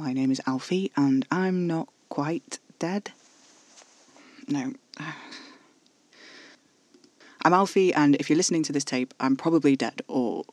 my 0.00 0.14
name 0.14 0.30
is 0.30 0.40
Alfie, 0.46 0.90
and 0.96 1.26
I'm 1.30 1.66
not 1.66 1.88
quite 2.08 2.58
dead. 2.78 3.12
No. 4.48 4.72
I'm 7.44 7.52
Alfie, 7.52 7.92
and 7.92 8.16
if 8.16 8.30
you're 8.30 8.36
listening 8.36 8.62
to 8.64 8.72
this 8.72 8.84
tape, 8.84 9.12
I'm 9.20 9.36
probably 9.36 9.76
dead, 9.76 10.00
or 10.08 10.44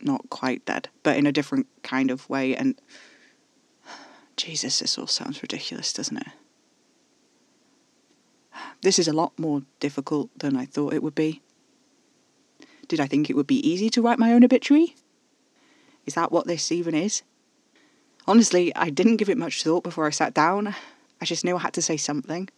not 0.00 0.28
quite 0.30 0.64
dead, 0.64 0.88
but 1.04 1.16
in 1.16 1.26
a 1.26 1.32
different 1.32 1.68
kind 1.82 2.10
of 2.10 2.28
way, 2.28 2.56
and. 2.56 2.80
Jesus, 4.36 4.80
this 4.80 4.98
all 4.98 5.06
sounds 5.06 5.42
ridiculous, 5.42 5.92
doesn't 5.92 6.16
it? 6.16 6.28
This 8.82 8.98
is 8.98 9.08
a 9.08 9.12
lot 9.12 9.38
more 9.38 9.62
difficult 9.80 10.30
than 10.36 10.56
I 10.56 10.64
thought 10.64 10.92
it 10.92 11.02
would 11.02 11.14
be. 11.14 11.40
Did 12.88 13.00
I 13.00 13.06
think 13.06 13.28
it 13.30 13.36
would 13.36 13.46
be 13.46 13.68
easy 13.68 13.90
to 13.90 14.02
write 14.02 14.18
my 14.18 14.32
own 14.32 14.44
obituary? 14.44 14.96
Is 16.06 16.14
that 16.14 16.32
what 16.32 16.46
this 16.46 16.72
even 16.72 16.94
is? 16.94 17.22
Honestly, 18.28 18.76
I 18.76 18.90
didn't 18.90 19.16
give 19.16 19.30
it 19.30 19.38
much 19.38 19.64
thought 19.64 19.82
before 19.82 20.06
I 20.06 20.10
sat 20.10 20.34
down. 20.34 20.74
I 21.18 21.24
just 21.24 21.46
knew 21.46 21.56
I 21.56 21.60
had 21.60 21.72
to 21.72 21.80
say 21.80 21.96
something. 21.96 22.50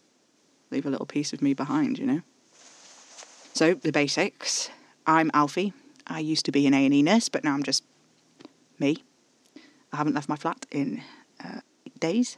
Leave 0.69 0.85
a 0.85 0.89
little 0.89 1.05
piece 1.05 1.31
of 1.31 1.41
me 1.41 1.53
behind, 1.53 1.97
you 1.97 2.05
know? 2.05 2.21
So, 3.53 3.75
the 3.75 3.93
basics. 3.93 4.69
I'm 5.07 5.31
Alfie. 5.33 5.71
I 6.05 6.19
used 6.19 6.43
to 6.47 6.51
be 6.51 6.67
an 6.67 6.73
A&E 6.73 7.01
nurse, 7.01 7.29
but 7.29 7.45
now 7.45 7.53
I'm 7.53 7.63
just 7.63 7.85
me. 8.79 9.05
I 9.93 9.95
haven't 9.95 10.13
left 10.13 10.27
my 10.27 10.35
flat 10.35 10.65
in 10.71 11.03
uh, 11.41 11.61
days. 12.01 12.37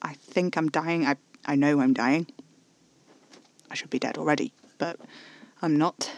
I 0.00 0.14
think 0.14 0.56
I'm 0.56 0.70
dying. 0.70 1.04
I, 1.04 1.16
I 1.44 1.56
know 1.56 1.78
I'm 1.80 1.92
dying. 1.92 2.26
I 3.70 3.74
should 3.74 3.90
be 3.90 3.98
dead 3.98 4.16
already, 4.16 4.54
but 4.78 4.98
I'm 5.60 5.76
not. 5.76 6.10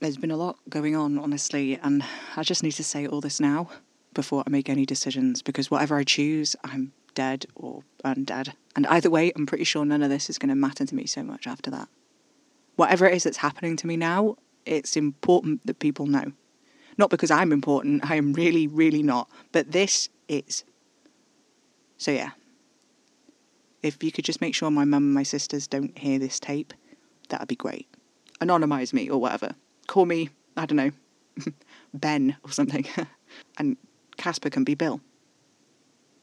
There's 0.00 0.16
been 0.16 0.30
a 0.30 0.38
lot 0.38 0.56
going 0.70 0.96
on, 0.96 1.18
honestly, 1.18 1.78
and 1.82 2.02
I 2.34 2.42
just 2.42 2.62
need 2.62 2.72
to 2.72 2.84
say 2.84 3.06
all 3.06 3.20
this 3.20 3.40
now 3.40 3.68
before 4.14 4.42
I 4.46 4.50
make 4.50 4.68
any 4.68 4.86
decisions 4.86 5.42
because 5.42 5.70
whatever 5.70 5.96
I 5.96 6.04
choose, 6.04 6.56
I'm 6.64 6.92
dead 7.14 7.46
or 7.54 7.82
undead. 8.04 8.54
And 8.76 8.86
either 8.86 9.10
way, 9.10 9.32
I'm 9.34 9.46
pretty 9.46 9.64
sure 9.64 9.84
none 9.84 10.02
of 10.02 10.10
this 10.10 10.28
is 10.28 10.38
going 10.38 10.48
to 10.48 10.54
matter 10.54 10.84
to 10.84 10.94
me 10.94 11.06
so 11.06 11.22
much 11.22 11.46
after 11.46 11.70
that. 11.70 11.88
Whatever 12.76 13.06
it 13.06 13.14
is 13.14 13.24
that's 13.24 13.38
happening 13.38 13.76
to 13.76 13.86
me 13.86 13.96
now, 13.96 14.36
it's 14.66 14.96
important 14.96 15.66
that 15.66 15.78
people 15.78 16.06
know. 16.06 16.32
Not 16.96 17.10
because 17.10 17.30
I'm 17.30 17.52
important, 17.52 18.08
I 18.08 18.16
am 18.16 18.32
really, 18.32 18.66
really 18.66 19.02
not, 19.02 19.28
but 19.52 19.72
this 19.72 20.08
is. 20.28 20.64
So, 21.98 22.10
yeah. 22.10 22.30
If 23.82 24.02
you 24.02 24.10
could 24.12 24.24
just 24.24 24.40
make 24.40 24.54
sure 24.54 24.70
my 24.70 24.84
mum 24.84 25.04
and 25.04 25.14
my 25.14 25.24
sisters 25.24 25.66
don't 25.66 25.96
hear 25.98 26.18
this 26.18 26.40
tape, 26.40 26.72
that'd 27.28 27.48
be 27.48 27.56
great. 27.56 27.88
Anonymise 28.40 28.92
me 28.92 29.10
or 29.10 29.20
whatever. 29.20 29.54
Call 29.86 30.06
me, 30.06 30.30
I 30.56 30.66
don't 30.66 30.76
know, 30.76 30.90
Ben 31.94 32.36
or 32.42 32.50
something. 32.50 32.86
and 33.58 33.76
Casper 34.16 34.50
can 34.50 34.64
be 34.64 34.74
Bill. 34.74 35.00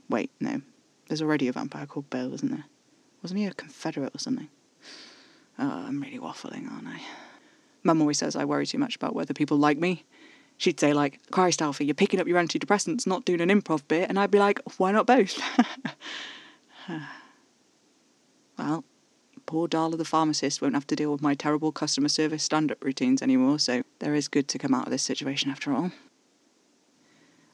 Wait, 0.10 0.32
no. 0.40 0.62
There's 1.08 1.22
already 1.22 1.48
a 1.48 1.54
vampire 1.54 1.86
called 1.86 2.10
Bill, 2.10 2.34
isn't 2.34 2.52
there? 2.52 2.66
Wasn't 3.22 3.40
he 3.40 3.46
a 3.46 3.54
Confederate 3.54 4.16
or 4.16 4.20
something? 4.20 4.50
Oh, 5.60 5.86
I'm 5.88 6.02
really 6.02 6.20
waffling, 6.20 6.72
aren't 6.72 6.88
I? 6.88 7.02
Mum 7.84 8.02
always 8.02 8.18
says 8.18 8.36
I 8.36 8.46
worry 8.46 8.66
too 8.66 8.78
much 8.78 8.96
about 8.96 9.16
whether 9.16 9.34
people 9.34 9.58
like 9.58 9.78
me. 9.78 10.06
She'd 10.58 10.80
say, 10.80 10.94
like, 10.94 11.20
Christ, 11.32 11.62
Alfie, 11.62 11.86
you're 11.86 11.96
picking 11.96 12.20
up 12.20 12.28
your 12.28 12.40
antidepressants, 12.40 13.08
not 13.08 13.26
doing 13.26 13.42
an 13.42 13.50
improv 13.50 13.88
bit. 13.88 14.10
And 14.10 14.20
I'd 14.20 14.32
be 14.32 14.40
like, 14.40 14.60
why 14.78 14.92
not 14.92 15.08
both? 15.08 15.42
well, 18.58 18.84
poor 19.46 19.68
Darla 19.68 19.98
the 19.98 20.06
pharmacist 20.06 20.62
won't 20.62 20.76
have 20.76 20.88
to 20.88 20.96
deal 20.96 21.12
with 21.12 21.22
my 21.22 21.34
terrible 21.34 21.72
customer 21.72 22.10
service 22.10 22.44
stand 22.44 22.72
up 22.72 22.84
routines 22.84 23.22
anymore, 23.22 23.60
so 23.60 23.82
there 24.00 24.14
is 24.14 24.28
good 24.28 24.48
to 24.50 24.60
come 24.60 24.74
out 24.74 24.86
of 24.86 24.92
this 24.92 25.04
situation 25.04 25.50
after 25.50 25.74
all. 25.74 25.92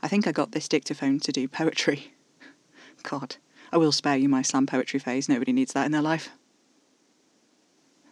I 0.02 0.08
think 0.08 0.28
I 0.28 0.32
got 0.32 0.52
this 0.52 0.68
dictaphone 0.68 1.20
to 1.22 1.32
do 1.32 1.48
poetry. 1.48 2.14
God, 3.04 3.38
I 3.72 3.78
will 3.78 3.92
spare 3.92 4.18
you 4.18 4.30
my 4.30 4.42
slam 4.42 4.66
poetry 4.66 5.00
phase, 5.00 5.28
nobody 5.28 5.52
needs 5.52 5.74
that 5.74 5.86
in 5.86 5.92
their 5.92 6.02
life. 6.02 6.30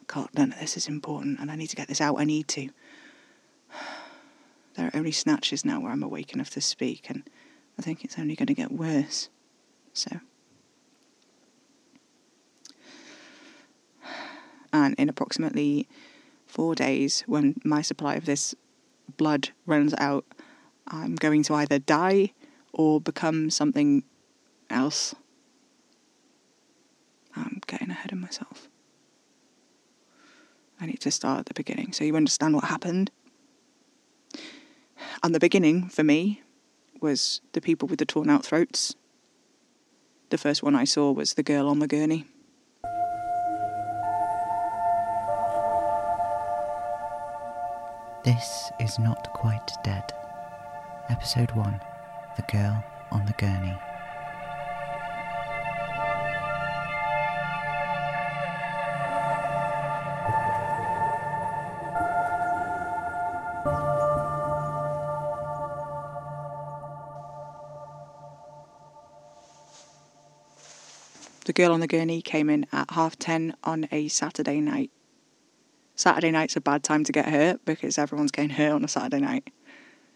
God, 0.08 0.30
none 0.36 0.52
of 0.54 0.60
this 0.60 0.78
is 0.78 0.88
important, 0.88 1.40
and 1.40 1.50
I 1.52 1.56
need 1.56 1.68
to 1.68 1.76
get 1.76 1.88
this 1.88 2.02
out. 2.02 2.20
I 2.20 2.26
need 2.26 2.48
to. 2.50 2.70
There 4.76 4.88
are 4.88 4.98
only 4.98 5.14
snatches 5.14 5.64
now 5.64 5.80
where 5.80 5.90
I'm 5.90 6.04
awake 6.04 6.34
enough 6.34 6.50
to 6.50 6.60
speak, 6.60 7.10
and 7.10 7.24
I 7.80 7.82
think 7.82 8.04
it's 8.04 8.20
only 8.20 8.36
going 8.36 8.48
to 8.48 8.54
get 8.54 8.74
worse. 8.74 9.30
So. 9.94 10.20
And 14.74 14.94
in 14.96 15.08
approximately 15.08 15.88
four 16.46 16.76
days, 16.76 17.24
when 17.26 17.56
my 17.64 17.82
supply 17.82 18.16
of 18.16 18.26
this 18.26 18.54
blood 19.16 19.52
runs 19.66 19.94
out, 19.98 20.26
I'm 20.88 21.16
going 21.16 21.44
to 21.44 21.56
either 21.56 21.80
die 21.80 22.34
or 22.74 23.02
become 23.02 23.50
something 23.50 24.04
else. 24.70 25.16
I'm 27.36 27.62
getting 27.68 27.90
ahead 27.90 28.12
of 28.12 28.20
myself. 28.20 28.70
I 30.80 30.86
need 30.86 31.00
to 31.02 31.12
start 31.12 31.40
at 31.40 31.46
the 31.48 31.54
beginning 31.54 31.94
so 31.94 32.04
you 32.04 32.16
understand 32.16 32.54
what 32.54 32.66
happened. 32.66 33.10
And 35.24 35.34
the 35.34 35.40
beginning 35.40 35.90
for 35.90 36.04
me 36.04 36.44
was 37.02 37.42
the 37.54 37.62
people 37.62 37.88
with 37.88 38.00
the 38.00 38.06
torn 38.06 38.30
out 38.30 38.46
throats. 38.46 38.96
The 40.30 40.38
first 40.38 40.64
one 40.64 40.76
I 40.76 40.84
saw 40.84 41.12
was 41.12 41.34
the 41.34 41.44
girl 41.44 41.70
on 41.70 41.80
the 41.80 41.88
gurney. 41.88 42.26
This 48.24 48.72
is 48.80 48.98
Not 48.98 49.32
Quite 49.34 49.72
Dead. 49.84 50.12
Episode 51.08 51.52
1 51.52 51.82
The 52.36 52.42
Girl 52.52 52.84
on 53.12 53.28
the 53.28 53.34
Gurney. 53.34 53.78
The 71.46 71.54
girl 71.54 71.72
on 71.72 71.82
the 71.82 71.88
gurney 71.88 72.24
came 72.24 72.50
in 72.50 72.66
at 72.72 72.90
half 72.90 73.20
ten 73.20 73.56
on 73.64 73.88
a 73.92 74.08
Saturday 74.08 74.60
night. 74.60 74.90
Saturday 75.94 76.32
night's 76.32 76.56
a 76.56 76.62
bad 76.62 76.84
time 76.84 77.04
to 77.04 77.12
get 77.12 77.28
hurt 77.30 77.64
because 77.64 78.00
everyone's 78.00 78.32
getting 78.32 78.50
hurt 78.50 78.72
on 78.72 78.84
a 78.84 78.88
Saturday 78.88 79.20
night. 79.20 79.52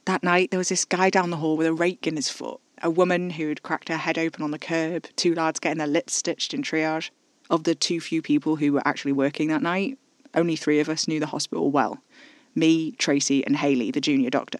That 0.05 0.23
night, 0.23 0.51
there 0.51 0.57
was 0.57 0.69
this 0.69 0.85
guy 0.85 1.09
down 1.09 1.29
the 1.29 1.37
hall 1.37 1.57
with 1.57 1.67
a 1.67 1.73
rake 1.73 2.07
in 2.07 2.15
his 2.15 2.29
foot, 2.29 2.59
a 2.81 2.89
woman 2.89 3.31
who 3.31 3.49
had 3.49 3.63
cracked 3.63 3.89
her 3.89 3.97
head 3.97 4.17
open 4.17 4.43
on 4.43 4.51
the 4.51 4.59
curb, 4.59 5.07
two 5.15 5.35
lads 5.35 5.59
getting 5.59 5.77
their 5.77 5.87
lips 5.87 6.13
stitched 6.13 6.53
in 6.53 6.61
triage. 6.61 7.11
Of 7.49 7.63
the 7.63 7.75
too 7.75 7.99
few 7.99 8.21
people 8.21 8.57
who 8.57 8.73
were 8.73 8.87
actually 8.87 9.11
working 9.11 9.47
that 9.47 9.63
night, 9.63 9.97
only 10.33 10.55
three 10.55 10.79
of 10.79 10.89
us 10.89 11.07
knew 11.07 11.19
the 11.19 11.27
hospital 11.27 11.71
well 11.71 12.01
me, 12.55 12.91
Tracy, 12.93 13.45
and 13.45 13.55
Haley, 13.55 13.91
the 13.91 14.01
junior 14.01 14.29
doctor. 14.29 14.59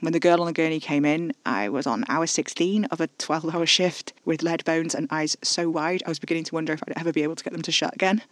When 0.00 0.12
the 0.12 0.20
girl 0.20 0.40
on 0.40 0.46
the 0.46 0.52
gurney 0.52 0.80
came 0.80 1.04
in, 1.04 1.32
I 1.46 1.68
was 1.68 1.86
on 1.86 2.04
hour 2.08 2.26
16 2.26 2.86
of 2.86 3.00
a 3.00 3.06
12 3.06 3.54
hour 3.54 3.66
shift 3.66 4.12
with 4.24 4.42
lead 4.42 4.64
bones 4.64 4.94
and 4.94 5.06
eyes 5.10 5.36
so 5.42 5.70
wide 5.70 6.02
I 6.04 6.08
was 6.08 6.18
beginning 6.18 6.44
to 6.44 6.54
wonder 6.54 6.72
if 6.72 6.82
I'd 6.82 6.98
ever 6.98 7.12
be 7.12 7.22
able 7.22 7.36
to 7.36 7.44
get 7.44 7.52
them 7.52 7.62
to 7.62 7.72
shut 7.72 7.94
again. 7.94 8.22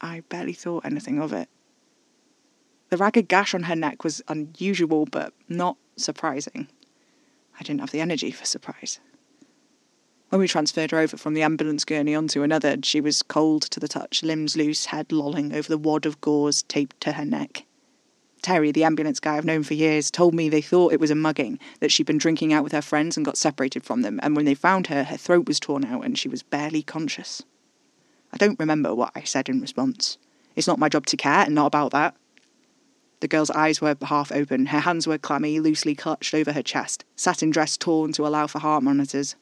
I 0.00 0.20
barely 0.28 0.52
thought 0.52 0.84
anything 0.84 1.18
of 1.20 1.32
it. 1.32 1.48
The 2.96 3.02
ragged 3.02 3.28
gash 3.28 3.52
on 3.52 3.64
her 3.64 3.76
neck 3.76 4.04
was 4.04 4.22
unusual 4.26 5.04
but 5.04 5.34
not 5.50 5.76
surprising. 5.98 6.66
I 7.60 7.62
didn't 7.62 7.80
have 7.80 7.90
the 7.90 8.00
energy 8.00 8.30
for 8.30 8.46
surprise. 8.46 9.00
When 10.30 10.40
we 10.40 10.48
transferred 10.48 10.92
her 10.92 10.98
over 10.98 11.18
from 11.18 11.34
the 11.34 11.42
ambulance 11.42 11.84
gurney 11.84 12.14
onto 12.14 12.42
another, 12.42 12.74
she 12.82 13.02
was 13.02 13.22
cold 13.22 13.60
to 13.64 13.80
the 13.80 13.86
touch, 13.86 14.22
limbs 14.22 14.56
loose, 14.56 14.86
head 14.86 15.12
lolling 15.12 15.52
over 15.52 15.68
the 15.68 15.76
wad 15.76 16.06
of 16.06 16.22
gauze 16.22 16.62
taped 16.62 16.98
to 17.02 17.12
her 17.12 17.26
neck. 17.26 17.66
Terry, 18.40 18.72
the 18.72 18.84
ambulance 18.84 19.20
guy 19.20 19.36
I've 19.36 19.44
known 19.44 19.62
for 19.62 19.74
years, 19.74 20.10
told 20.10 20.32
me 20.32 20.48
they 20.48 20.62
thought 20.62 20.94
it 20.94 21.00
was 21.00 21.10
a 21.10 21.14
mugging, 21.14 21.58
that 21.80 21.92
she'd 21.92 22.06
been 22.06 22.16
drinking 22.16 22.54
out 22.54 22.64
with 22.64 22.72
her 22.72 22.80
friends 22.80 23.18
and 23.18 23.26
got 23.26 23.36
separated 23.36 23.84
from 23.84 24.00
them, 24.00 24.18
and 24.22 24.34
when 24.34 24.46
they 24.46 24.54
found 24.54 24.86
her, 24.86 25.04
her 25.04 25.18
throat 25.18 25.46
was 25.46 25.60
torn 25.60 25.84
out 25.84 26.06
and 26.06 26.16
she 26.16 26.30
was 26.30 26.42
barely 26.42 26.82
conscious. 26.82 27.42
I 28.32 28.38
don't 28.38 28.58
remember 28.58 28.94
what 28.94 29.12
I 29.14 29.22
said 29.24 29.50
in 29.50 29.60
response. 29.60 30.16
It's 30.54 30.66
not 30.66 30.78
my 30.78 30.88
job 30.88 31.04
to 31.08 31.18
care, 31.18 31.44
and 31.44 31.54
not 31.54 31.66
about 31.66 31.90
that. 31.90 32.16
The 33.20 33.28
girl's 33.28 33.50
eyes 33.50 33.80
were 33.80 33.96
half 34.02 34.30
open, 34.30 34.66
her 34.66 34.80
hands 34.80 35.06
were 35.06 35.18
clammy, 35.18 35.58
loosely 35.58 35.94
clutched 35.94 36.34
over 36.34 36.52
her 36.52 36.62
chest, 36.62 37.04
satin 37.16 37.50
dress 37.50 37.76
torn 37.76 38.12
to 38.12 38.26
allow 38.26 38.46
for 38.46 38.58
heart 38.58 38.82
monitors. 38.82 39.36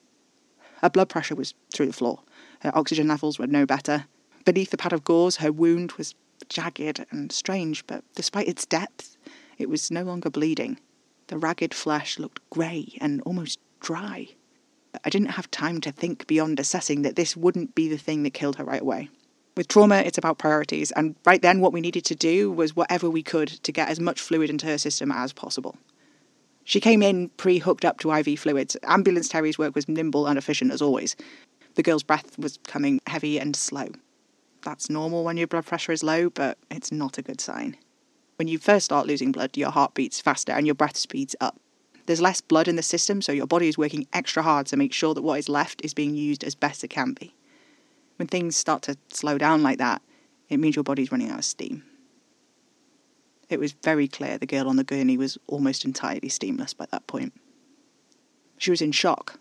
Her 0.81 0.91
blood 0.91 1.09
pressure 1.09 1.35
was 1.35 1.55
through 1.73 1.87
the 1.87 1.93
floor. 1.93 2.21
Her 2.61 2.76
oxygen 2.76 3.09
levels 3.09 3.38
were 3.38 3.47
no 3.47 3.67
better. 3.67 4.06
Beneath 4.44 4.71
the 4.71 4.76
pad 4.76 4.93
of 4.93 5.03
gauze, 5.03 5.37
her 5.37 5.50
wound 5.50 5.93
was 5.93 6.15
jagged 6.49 7.05
and 7.11 7.32
strange, 7.32 7.87
but 7.87 8.05
despite 8.15 8.49
its 8.49 8.67
depth, 8.67 9.17
it 9.59 9.69
was 9.69 9.91
no 9.91 10.03
longer 10.03 10.31
bleeding. 10.31 10.79
The 11.29 11.38
ragged 11.38 11.75
flesh 11.75 12.19
looked 12.19 12.49
grey 12.50 12.97
and 13.00 13.23
almost 13.23 13.59
dry. 13.81 14.29
I 15.05 15.11
didn't 15.11 15.32
have 15.32 15.50
time 15.50 15.81
to 15.81 15.93
think 15.93 16.27
beyond 16.27 16.61
assessing 16.61 17.03
that 17.03 17.17
this 17.17 17.37
wouldn't 17.37 17.75
be 17.75 17.88
the 17.88 17.99
thing 17.99 18.23
that 18.23 18.35
killed 18.35 18.56
her 18.56 18.65
right 18.65 18.82
away. 18.82 19.09
With 19.56 19.69
trauma, 19.69 19.97
it's 19.97 20.19
about 20.19 20.39
priorities, 20.39 20.91
and 20.93 21.15
right 21.25 21.41
then, 21.41 21.61
what 21.61 21.73
we 21.73 21.81
needed 21.81 22.05
to 22.06 22.17
do 22.17 22.51
was 22.51 22.75
whatever 22.75 23.09
we 23.09 23.23
could 23.23 23.49
to 23.49 23.71
get 23.71 23.89
as 23.89 24.01
much 24.01 24.21
fluid 24.21 24.51
into 24.51 24.67
her 24.67 24.79
system 24.79 25.12
as 25.12 25.33
possible. 25.33 25.77
She 26.65 26.81
came 26.81 27.03
in 27.03 27.29
pre 27.37 27.59
hooked 27.59 27.85
up 27.85 28.01
to 28.01 28.12
IV 28.12 28.41
fluids. 28.41 28.77
Ambulance 28.83 29.29
Terry's 29.29 29.59
work 29.59 29.77
was 29.77 29.89
nimble 29.89 30.27
and 30.27 30.37
efficient 30.37 30.73
as 30.73 30.83
always. 30.83 31.15
The 31.77 31.83
girl's 31.83 32.03
breath 32.03 32.37
was 32.39 32.59
coming 32.65 33.01
heavy 33.06 33.39
and 33.39 33.55
slow. 33.55 33.89
That's 34.62 34.91
normal 34.91 35.23
when 35.25 35.37
your 35.37 35.47
blood 35.47 35.67
pressure 35.67 35.93
is 35.93 36.03
low, 36.03 36.31
but 36.31 36.59
it's 36.71 36.91
not 36.91 37.19
a 37.19 37.23
good 37.23 37.41
sign. 37.41 37.77
When 38.37 38.49
you 38.49 38.59
first 38.59 38.87
start 38.87 39.06
losing 39.06 39.31
blood, 39.31 39.56
your 39.56 39.71
heart 39.71 39.95
beats 39.95 40.21
faster 40.21 40.53
and 40.53 40.67
your 40.67 40.75
breath 40.75 40.97
speeds 40.97 41.37
up. 41.41 41.61
There's 42.06 42.21
less 42.21 42.41
blood 42.41 42.67
in 42.67 42.77
the 42.77 42.83
system, 42.83 43.23
so 43.23 43.33
your 43.33 43.47
body 43.47 43.69
is 43.69 43.79
working 43.79 44.06
extra 44.12 44.43
hard 44.43 44.67
to 44.67 44.77
make 44.77 44.93
sure 44.93 45.15
that 45.15 45.23
what 45.23 45.39
is 45.39 45.49
left 45.49 45.85
is 45.85 45.95
being 45.95 46.15
used 46.15 46.43
as 46.43 46.55
best 46.55 46.83
it 46.83 46.89
can 46.89 47.12
be. 47.12 47.35
When 48.16 48.28
things 48.28 48.56
start 48.56 48.82
to 48.82 48.96
slow 49.11 49.38
down 49.38 49.62
like 49.62 49.78
that, 49.78 50.02
it 50.49 50.58
means 50.58 50.76
your 50.76 50.84
body's 50.84 51.11
running 51.11 51.31
out 51.31 51.38
of 51.38 51.44
steam. 51.44 51.84
It 53.49 53.61
was 53.61 53.72
very 53.72 54.08
clear 54.08 54.38
the 54.38 54.46
girl 54.46 54.69
on 54.69 54.76
the 54.76 54.84
gurney 54.84 55.16
was 55.16 55.38
almost 55.46 55.84
entirely 55.84 56.28
steamless 56.28 56.76
by 56.76 56.87
that 56.90 57.06
point. 57.06 57.32
She 58.58 58.70
was 58.70 58.81
in 58.81 58.93
shock. 58.93 59.38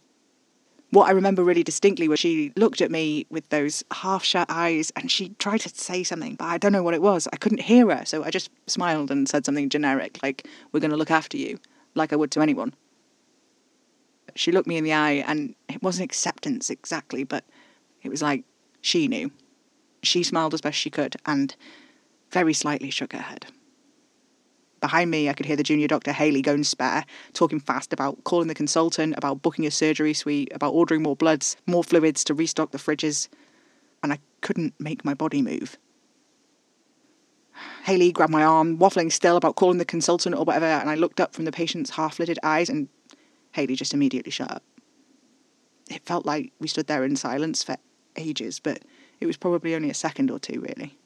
What 0.89 1.07
I 1.07 1.11
remember 1.11 1.43
really 1.43 1.63
distinctly 1.63 2.07
was 2.07 2.19
she 2.19 2.51
looked 2.55 2.81
at 2.81 2.91
me 2.91 3.25
with 3.29 3.49
those 3.49 3.83
half 3.91 4.23
shut 4.23 4.47
eyes 4.49 4.91
and 4.95 5.09
she 5.09 5.29
tried 5.39 5.61
to 5.61 5.69
say 5.69 6.03
something, 6.03 6.35
but 6.35 6.45
I 6.45 6.57
don't 6.57 6.71
know 6.71 6.83
what 6.83 6.93
it 6.93 7.01
was. 7.01 7.27
I 7.33 7.37
couldn't 7.37 7.61
hear 7.61 7.89
her, 7.95 8.05
so 8.05 8.23
I 8.23 8.29
just 8.29 8.51
smiled 8.67 9.09
and 9.09 9.27
said 9.27 9.45
something 9.45 9.69
generic, 9.69 10.19
like, 10.21 10.47
We're 10.71 10.79
going 10.79 10.91
to 10.91 10.97
look 10.97 11.09
after 11.09 11.37
you, 11.37 11.59
like 11.95 12.13
I 12.13 12.15
would 12.15 12.29
to 12.31 12.41
anyone. 12.41 12.73
She 14.35 14.51
looked 14.51 14.67
me 14.67 14.77
in 14.77 14.83
the 14.83 14.93
eye, 14.93 15.23
and 15.27 15.55
it 15.67 15.81
wasn't 15.81 16.05
acceptance 16.05 16.69
exactly, 16.69 17.23
but 17.23 17.43
it 18.03 18.09
was 18.09 18.21
like 18.21 18.43
she 18.83 19.07
knew. 19.07 19.31
She 20.03 20.21
smiled 20.21 20.53
as 20.53 20.61
best 20.61 20.77
she 20.77 20.91
could 20.91 21.15
and 21.25 21.55
very 22.29 22.53
slightly 22.53 22.91
shook 22.91 23.13
her 23.13 23.19
head. 23.19 23.47
Behind 24.81 25.09
me, 25.09 25.29
I 25.29 25.33
could 25.33 25.45
hear 25.45 25.55
the 25.55 25.63
junior 25.63 25.87
doctor 25.87 26.11
Haley 26.11 26.41
going 26.41 26.65
spare, 26.65 27.05
talking 27.31 27.61
fast 27.61 27.93
about 27.93 28.25
calling 28.25 28.49
the 28.49 28.53
consultant, 28.53 29.15
about 29.17 29.41
booking 29.41 29.65
a 29.65 29.71
surgery 29.71 30.13
suite, 30.13 30.51
about 30.53 30.73
ordering 30.73 31.01
more 31.01 31.15
bloods, 31.15 31.55
more 31.65 31.85
fluids 31.85 32.25
to 32.25 32.33
restock 32.33 32.71
the 32.71 32.77
fridges, 32.77 33.29
and 34.03 34.11
I 34.11 34.19
couldn't 34.41 34.73
make 34.79 35.05
my 35.05 35.13
body 35.13 35.41
move. 35.41 35.77
Haley 37.85 38.11
grabbed 38.11 38.33
my 38.33 38.43
arm, 38.43 38.77
waffling 38.77 39.09
still 39.09 39.37
about 39.37 39.55
calling 39.55 39.77
the 39.77 39.85
consultant 39.85 40.35
or 40.35 40.43
whatever, 40.43 40.65
and 40.65 40.89
I 40.89 40.95
looked 40.95 41.21
up 41.21 41.33
from 41.33 41.45
the 41.45 41.51
patient's 41.53 41.91
half 41.91 42.19
lidded 42.19 42.39
eyes, 42.43 42.69
and 42.69 42.89
Haley 43.53 43.77
just 43.77 43.93
immediately 43.93 44.31
shut 44.31 44.51
up. 44.51 44.63
It 45.89 46.03
felt 46.03 46.25
like 46.25 46.51
we 46.59 46.67
stood 46.67 46.87
there 46.87 47.05
in 47.05 47.15
silence 47.15 47.63
for 47.63 47.77
ages, 48.15 48.59
but 48.59 48.79
it 49.19 49.25
was 49.25 49.37
probably 49.37 49.75
only 49.75 49.89
a 49.89 49.93
second 49.93 50.29
or 50.31 50.39
two, 50.39 50.61
really. 50.61 50.97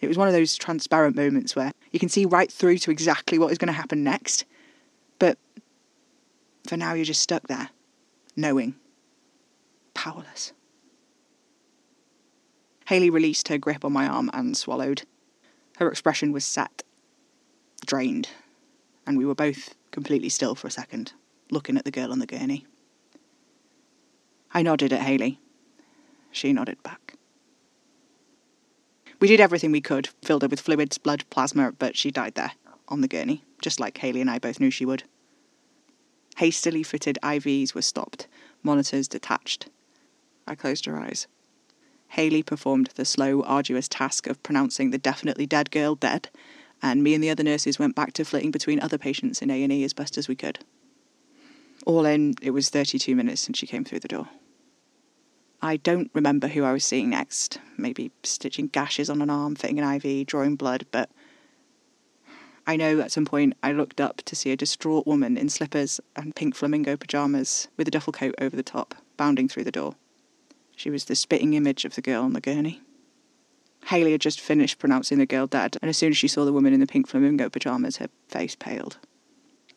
It 0.00 0.08
was 0.08 0.18
one 0.18 0.28
of 0.28 0.34
those 0.34 0.56
transparent 0.56 1.16
moments 1.16 1.56
where 1.56 1.72
you 1.90 1.98
can 1.98 2.08
see 2.08 2.26
right 2.26 2.50
through 2.52 2.78
to 2.78 2.90
exactly 2.90 3.38
what 3.38 3.50
is 3.50 3.58
going 3.58 3.68
to 3.68 3.72
happen 3.72 4.04
next, 4.04 4.44
but 5.18 5.38
for 6.68 6.76
now 6.76 6.92
you're 6.92 7.04
just 7.04 7.22
stuck 7.22 7.48
there, 7.48 7.70
knowing, 8.36 8.74
powerless. 9.94 10.52
Haley 12.88 13.10
released 13.10 13.48
her 13.48 13.58
grip 13.58 13.84
on 13.84 13.92
my 13.92 14.06
arm 14.06 14.30
and 14.32 14.56
swallowed. 14.56 15.02
Her 15.78 15.88
expression 15.88 16.30
was 16.30 16.44
set, 16.44 16.82
drained, 17.84 18.28
and 19.06 19.18
we 19.18 19.24
were 19.24 19.34
both 19.34 19.74
completely 19.90 20.28
still 20.28 20.54
for 20.54 20.68
a 20.68 20.70
second, 20.70 21.12
looking 21.50 21.76
at 21.76 21.84
the 21.84 21.90
girl 21.90 22.12
on 22.12 22.18
the 22.18 22.26
gurney. 22.26 22.66
I 24.52 24.62
nodded 24.62 24.92
at 24.92 25.02
Haley. 25.02 25.40
She 26.36 26.52
nodded 26.52 26.82
back. 26.82 27.14
We 29.20 29.26
did 29.26 29.40
everything 29.40 29.72
we 29.72 29.80
could, 29.80 30.10
filled 30.22 30.42
her 30.42 30.48
with 30.48 30.60
fluids, 30.60 30.98
blood, 30.98 31.24
plasma, 31.30 31.72
but 31.72 31.96
she 31.96 32.10
died 32.10 32.34
there, 32.34 32.52
on 32.88 33.00
the 33.00 33.08
gurney, 33.08 33.42
just 33.62 33.80
like 33.80 33.96
Haley 33.96 34.20
and 34.20 34.30
I 34.30 34.38
both 34.38 34.60
knew 34.60 34.70
she 34.70 34.84
would. 34.84 35.04
Hastily 36.36 36.82
fitted 36.82 37.18
IVs 37.22 37.74
were 37.74 37.80
stopped, 37.80 38.26
monitors 38.62 39.08
detached. 39.08 39.70
I 40.46 40.54
closed 40.54 40.84
her 40.84 40.98
eyes. 40.98 41.26
Haley 42.08 42.42
performed 42.42 42.90
the 42.96 43.06
slow, 43.06 43.42
arduous 43.42 43.88
task 43.88 44.26
of 44.26 44.42
pronouncing 44.42 44.90
the 44.90 44.98
definitely 44.98 45.46
dead 45.46 45.70
girl 45.70 45.94
dead, 45.94 46.28
and 46.82 47.02
me 47.02 47.14
and 47.14 47.24
the 47.24 47.30
other 47.30 47.44
nurses 47.44 47.78
went 47.78 47.94
back 47.94 48.12
to 48.12 48.26
flitting 48.26 48.50
between 48.50 48.78
other 48.80 48.98
patients 48.98 49.40
in 49.40 49.50
A&E 49.50 49.84
as 49.84 49.94
best 49.94 50.18
as 50.18 50.28
we 50.28 50.36
could. 50.36 50.58
All 51.86 52.04
in, 52.04 52.34
it 52.42 52.50
was 52.50 52.68
32 52.68 53.16
minutes 53.16 53.40
since 53.40 53.56
she 53.56 53.66
came 53.66 53.84
through 53.86 54.00
the 54.00 54.08
door. 54.08 54.28
I 55.62 55.76
don't 55.76 56.10
remember 56.14 56.48
who 56.48 56.64
I 56.64 56.72
was 56.72 56.84
seeing 56.84 57.10
next. 57.10 57.58
Maybe 57.76 58.12
stitching 58.22 58.68
gashes 58.68 59.08
on 59.08 59.22
an 59.22 59.30
arm, 59.30 59.54
fitting 59.54 59.78
an 59.78 59.94
IV, 59.94 60.26
drawing 60.26 60.56
blood, 60.56 60.86
but 60.90 61.10
I 62.66 62.76
know 62.76 63.00
at 63.00 63.12
some 63.12 63.24
point 63.24 63.54
I 63.62 63.72
looked 63.72 64.00
up 64.00 64.22
to 64.22 64.36
see 64.36 64.50
a 64.50 64.56
distraught 64.56 65.06
woman 65.06 65.36
in 65.36 65.48
slippers 65.48 66.00
and 66.16 66.34
pink 66.34 66.54
flamingo 66.56 66.96
pyjamas 66.96 67.68
with 67.76 67.86
a 67.86 67.90
duffel 67.90 68.12
coat 68.12 68.34
over 68.40 68.56
the 68.56 68.62
top, 68.62 68.94
bounding 69.16 69.48
through 69.48 69.64
the 69.64 69.72
door. 69.72 69.94
She 70.74 70.90
was 70.90 71.04
the 71.04 71.14
spitting 71.14 71.54
image 71.54 71.84
of 71.84 71.94
the 71.94 72.02
girl 72.02 72.24
on 72.24 72.32
the 72.32 72.40
gurney. 72.40 72.82
Haley 73.86 74.12
had 74.12 74.20
just 74.20 74.40
finished 74.40 74.80
pronouncing 74.80 75.18
the 75.18 75.26
girl 75.26 75.46
dead, 75.46 75.76
and 75.80 75.88
as 75.88 75.96
soon 75.96 76.10
as 76.10 76.16
she 76.16 76.28
saw 76.28 76.44
the 76.44 76.52
woman 76.52 76.74
in 76.74 76.80
the 76.80 76.86
pink 76.86 77.06
flamingo 77.06 77.48
pyjamas, 77.48 77.98
her 77.98 78.08
face 78.28 78.56
paled. 78.56 78.98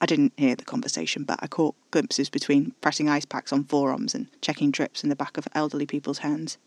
I 0.01 0.05
didn't 0.05 0.33
hear 0.37 0.55
the 0.55 0.63
conversation, 0.63 1.23
but 1.23 1.39
I 1.41 1.47
caught 1.47 1.75
glimpses 1.91 2.29
between 2.29 2.73
pressing 2.79 3.09
ice 3.09 3.25
packs 3.25 3.51
on 3.51 3.65
forearms 3.65 4.15
and 4.15 4.27
checking 4.41 4.71
drips 4.71 5.03
in 5.03 5.09
the 5.09 5.15
back 5.15 5.37
of 5.37 5.47
elderly 5.53 5.85
people's 5.85 6.19
hands. 6.19 6.57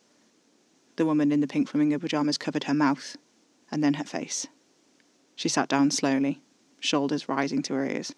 The 0.96 1.06
woman 1.06 1.32
in 1.32 1.40
the 1.40 1.46
pink 1.46 1.68
flamingo 1.68 1.98
pyjamas 1.98 2.36
covered 2.36 2.64
her 2.64 2.74
mouth 2.74 3.16
and 3.70 3.82
then 3.82 3.94
her 3.94 4.04
face. 4.04 4.46
She 5.34 5.48
sat 5.48 5.68
down 5.68 5.90
slowly, 5.90 6.42
shoulders 6.78 7.28
rising 7.28 7.62
to 7.62 7.74
her 7.74 7.86
ears. 7.86 8.14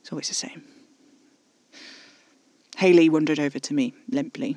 It's 0.00 0.12
always 0.12 0.28
the 0.28 0.34
same. 0.34 0.62
Haley 2.76 3.08
wandered 3.08 3.40
over 3.40 3.58
to 3.58 3.74
me 3.74 3.94
limply, 4.08 4.56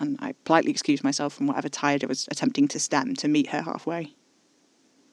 and 0.00 0.16
I 0.20 0.32
politely 0.44 0.70
excused 0.70 1.04
myself 1.04 1.34
from 1.34 1.46
whatever 1.46 1.68
tide 1.68 2.04
I 2.04 2.06
was 2.06 2.26
attempting 2.30 2.68
to 2.68 2.78
stem 2.78 3.14
to 3.16 3.28
meet 3.28 3.48
her 3.48 3.62
halfway. 3.62 4.14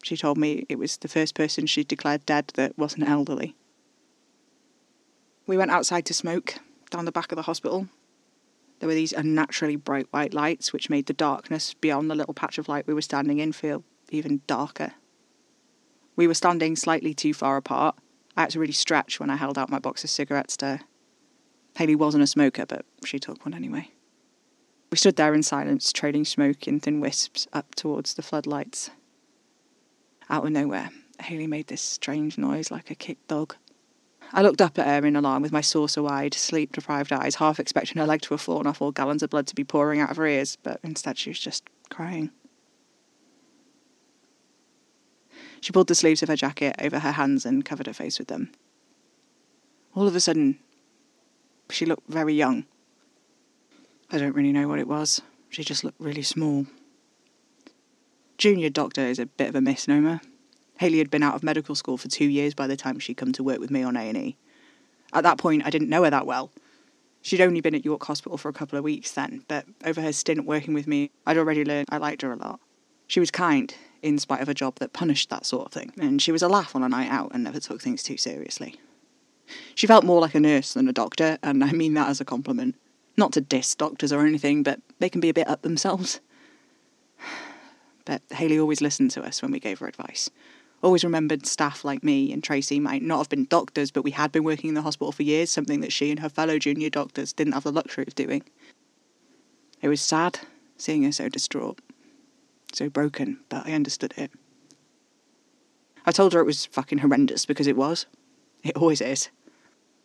She 0.04 0.16
told 0.16 0.38
me 0.38 0.66
it 0.70 0.80
was 0.80 0.98
the 0.98 1.08
first 1.08 1.36
person 1.36 1.66
she'd 1.66 1.88
declared 1.88 2.26
dead 2.26 2.52
that 2.56 2.78
wasn't 2.78 3.10
elderly. 3.10 3.56
We 5.52 5.58
went 5.58 5.72
outside 5.72 6.06
to 6.06 6.14
smoke, 6.14 6.56
down 6.92 7.04
the 7.04 7.12
back 7.12 7.34
of 7.34 7.36
the 7.36 7.42
hospital. 7.42 7.90
There 8.80 8.88
were 8.88 8.96
these 8.96 9.12
unnaturally 9.12 9.76
bright 9.76 10.08
white 10.12 10.34
lights 10.34 10.72
which 10.72 10.90
made 10.90 11.08
the 11.08 11.14
darkness 11.14 11.74
beyond 11.74 12.10
the 12.10 12.16
little 12.16 12.34
patch 12.34 12.58
of 12.58 12.70
light 12.70 12.88
we 12.88 12.94
were 12.94 13.02
standing 13.02 13.40
in 13.40 13.52
feel 13.52 13.84
even 14.12 14.44
darker. 14.48 14.94
We 16.16 16.26
were 16.26 16.36
standing 16.36 16.78
slightly 16.78 17.14
too 17.14 17.34
far 17.34 17.58
apart. 17.58 17.98
I 18.38 18.44
had 18.44 18.52
to 18.52 18.62
really 18.62 18.72
stretch 18.72 19.20
when 19.20 19.30
I 19.30 19.36
held 19.36 19.58
out 19.58 19.70
my 19.70 19.78
box 19.78 20.06
of 20.06 20.10
cigarettes 20.10 20.56
to. 20.56 20.80
Haley 21.76 21.96
wasn't 21.96 22.24
a 22.24 22.28
smoker, 22.28 22.66
but 22.66 22.86
she 23.04 23.20
took 23.20 23.44
one 23.44 23.54
anyway. 23.54 23.92
We 24.90 24.98
stood 24.98 25.18
there 25.18 25.34
in 25.34 25.44
silence, 25.44 25.92
trailing 25.92 26.24
smoke 26.24 26.66
in 26.66 26.80
thin 26.80 27.02
wisps 27.02 27.50
up 27.52 27.76
towards 27.76 28.14
the 28.14 28.22
floodlights. 28.22 28.92
Out 30.30 30.46
of 30.46 30.52
nowhere, 30.52 30.92
Haley 31.24 31.48
made 31.48 31.68
this 31.68 31.82
strange 31.82 32.38
noise 32.38 32.72
like 32.72 32.90
a 32.90 32.96
kicked 32.96 33.28
dog. 33.28 33.58
I 34.34 34.42
looked 34.42 34.62
up 34.62 34.80
at 34.80 34.88
her 34.88 35.06
in 35.06 35.16
alarm 35.16 35.42
with 35.42 35.52
my 35.52 35.62
saucer 35.62 36.02
wide, 36.02 36.34
sleep 36.34 36.74
deprived 36.74 37.12
eyes, 37.12 37.36
half 37.36 37.60
expecting 37.60 38.00
her 38.00 38.08
leg 38.08 38.22
to 38.22 38.34
have 38.34 38.42
fallen 38.42 38.68
off 38.68 38.82
or 38.82 38.94
gallons 38.94 39.24
of 39.24 39.30
blood 39.30 39.48
to 39.48 39.56
be 39.56 39.64
pouring 39.64 40.00
out 40.00 40.12
of 40.12 40.18
her 40.18 40.26
ears, 40.26 40.58
but 40.64 40.80
instead 40.84 41.18
she 41.18 41.30
was 41.30 41.40
just 41.40 41.64
crying. 41.90 42.32
She 45.60 45.72
pulled 45.72 45.88
the 45.88 45.96
sleeves 45.96 46.24
of 46.24 46.30
her 46.30 46.36
jacket 46.36 46.76
over 46.80 47.00
her 47.00 47.12
hands 47.12 47.46
and 47.46 47.66
covered 47.66 47.88
her 47.88 47.94
face 47.94 48.18
with 48.18 48.30
them. 48.30 48.52
All 49.94 50.08
of 50.08 50.16
a 50.16 50.20
sudden, 50.20 50.60
she 51.70 51.86
looked 51.86 52.10
very 52.10 52.34
young. 52.34 52.66
I 54.10 54.18
don't 54.18 54.36
really 54.36 54.54
know 54.54 54.68
what 54.68 54.80
it 54.80 54.88
was. 54.88 55.22
She 55.50 55.64
just 55.64 55.84
looked 55.84 56.00
really 56.00 56.24
small. 56.24 56.66
Junior 58.38 58.70
doctor 58.70 59.02
is 59.02 59.20
a 59.20 59.26
bit 59.26 59.50
of 59.50 59.56
a 59.56 59.62
misnomer. 59.62 60.22
Haley 60.82 60.98
had 60.98 61.12
been 61.12 61.22
out 61.22 61.36
of 61.36 61.44
medical 61.44 61.76
school 61.76 61.96
for 61.96 62.08
two 62.08 62.26
years 62.26 62.56
by 62.56 62.66
the 62.66 62.76
time 62.76 62.98
she'd 62.98 63.14
come 63.14 63.32
to 63.34 63.44
work 63.44 63.60
with 63.60 63.70
me 63.70 63.84
on 63.84 63.96
A&E. 63.96 64.36
At 65.14 65.22
that 65.22 65.38
point, 65.38 65.64
I 65.64 65.70
didn't 65.70 65.90
know 65.90 66.04
her 66.06 66.10
that 66.10 66.26
well. 66.26 66.50
She'd 67.22 67.40
only 67.40 67.62
been 67.62 67.76
at 67.76 67.86
York 67.86 68.04
Hospital 68.06 68.36
for 68.36 68.50
a 68.50 68.54
couple 68.54 68.80
of 68.80 68.84
weeks 68.84 69.12
then, 69.12 69.46
but 69.48 69.66
over 69.86 70.02
her 70.02 70.12
stint 70.12 70.48
working 70.48 70.74
with 70.74 70.88
me, 70.88 71.12
I'd 71.24 71.38
already 71.38 71.64
learned 71.64 71.90
I 71.92 71.98
liked 71.98 72.24
her 72.24 72.34
a 72.34 72.36
lot. 72.36 72.60
She 73.06 73.20
was 73.20 73.30
kind, 73.30 73.72
in 74.02 74.18
spite 74.18 74.42
of 74.42 74.50
a 74.50 74.56
job 74.56 74.80
that 74.80 74.92
punished 74.92 75.30
that 75.30 75.46
sort 75.46 75.68
of 75.68 75.72
thing, 75.72 75.94
and 76.02 76.20
she 76.20 76.32
was 76.32 76.42
a 76.42 76.50
laugh 76.50 76.76
on 76.76 76.82
a 76.82 76.90
night 76.90 77.12
out 77.12 77.30
and 77.32 77.44
never 77.44 77.60
took 77.60 77.80
things 77.80 78.02
too 78.02 78.18
seriously. 78.18 78.80
She 79.76 79.86
felt 79.86 80.04
more 80.04 80.20
like 80.20 80.34
a 80.34 80.40
nurse 80.40 80.74
than 80.74 80.88
a 80.88 80.94
doctor, 80.94 81.38
and 81.44 81.64
I 81.64 81.74
mean 81.74 81.94
that 81.94 82.10
as 82.10 82.22
a 82.22 82.26
compliment. 82.26 82.74
Not 83.16 83.34
to 83.34 83.42
diss 83.42 83.76
doctors 83.76 84.12
or 84.12 84.26
anything, 84.26 84.64
but 84.64 84.80
they 84.98 85.10
can 85.10 85.22
be 85.22 85.30
a 85.30 85.34
bit 85.36 85.48
up 85.48 85.62
themselves. 85.62 86.22
But 88.04 88.24
Haley 88.32 88.60
always 88.60 88.82
listened 88.82 89.12
to 89.12 89.22
us 89.22 89.44
when 89.44 89.52
we 89.52 89.60
gave 89.60 89.78
her 89.78 89.88
advice 89.88 90.32
always 90.84 91.04
remembered 91.04 91.46
staff 91.46 91.86
like 91.86 92.04
me 92.04 92.32
and 92.32 92.44
Tracy 92.44 92.80
might 92.80 93.04
not 93.04 93.20
have 93.20 93.30
been 93.30 93.46
doctors, 93.46 93.92
but 93.92 94.04
we 94.04 94.12
had 94.12 94.32
been 94.32 94.44
working 94.44 94.70
in 94.70 94.74
the 94.76 94.82
hospital 94.82 95.12
for 95.12 95.24
years, 95.24 95.50
something 95.50 95.82
that 95.82 95.94
she 95.94 96.10
and 96.10 96.20
her 96.20 96.30
fellow 96.30 96.58
junior 96.58 96.90
doctors 96.90 97.34
didn't 97.34 97.54
have 97.54 97.64
the 97.64 97.72
luxury 97.72 98.06
of 98.08 98.16
doing. 98.16 98.44
It 99.82 99.88
was 99.88 100.02
sad 100.02 100.40
seeing 100.78 101.04
her 101.04 101.12
so 101.12 101.30
distraught, 101.30 101.80
so 102.74 102.90
broken, 102.90 103.40
but 103.50 103.66
I 103.68 103.74
understood 103.74 104.14
it. 104.18 104.32
I 106.06 106.12
told 106.12 106.34
her 106.34 106.40
it 106.40 106.46
was 106.46 106.66
fucking 106.66 107.00
horrendous 107.00 107.46
because 107.46 107.68
it 107.68 107.78
was. 107.78 108.08
It 108.64 108.76
always 108.76 109.02
is. 109.02 109.30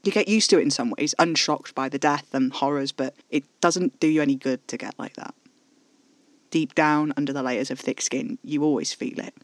You 0.03 0.13
get 0.13 0.29
used 0.29 0.51
to 0.51 0.59
it 0.59 0.63
in 0.63 0.71
some 0.71 0.95
ways, 0.97 1.15
unshocked 1.19 1.75
by 1.75 1.89
the 1.89 1.99
death 1.99 2.33
and 2.33 2.53
horrors, 2.53 2.93
but 2.93 3.15
it 3.31 3.45
doesn't 3.61 3.99
do 3.99 4.07
you 4.07 4.23
any 4.23 4.37
good 4.37 4.67
to 4.69 4.77
get 4.77 4.99
like 4.99 5.15
that. 5.15 5.35
Deep 6.51 6.75
down 6.75 7.13
under 7.17 7.33
the 7.33 7.43
layers 7.43 7.71
of 7.71 7.81
thick 7.81 8.01
skin, 8.01 8.39
you 8.45 8.63
always 8.63 8.93
feel 8.93 9.19
it. 9.19 9.35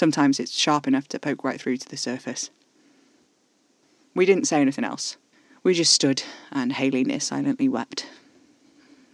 Sometimes 0.00 0.40
it's 0.40 0.56
sharp 0.56 0.88
enough 0.88 1.08
to 1.08 1.18
poke 1.18 1.44
right 1.44 1.60
through 1.60 1.76
to 1.76 1.86
the 1.86 1.94
surface. 1.98 2.48
We 4.14 4.24
didn't 4.24 4.46
say 4.46 4.58
anything 4.62 4.82
else. 4.82 5.18
We 5.62 5.74
just 5.74 5.92
stood, 5.92 6.22
and 6.50 6.72
Haley 6.72 7.04
near 7.04 7.20
silently 7.20 7.68
wept. 7.68 8.06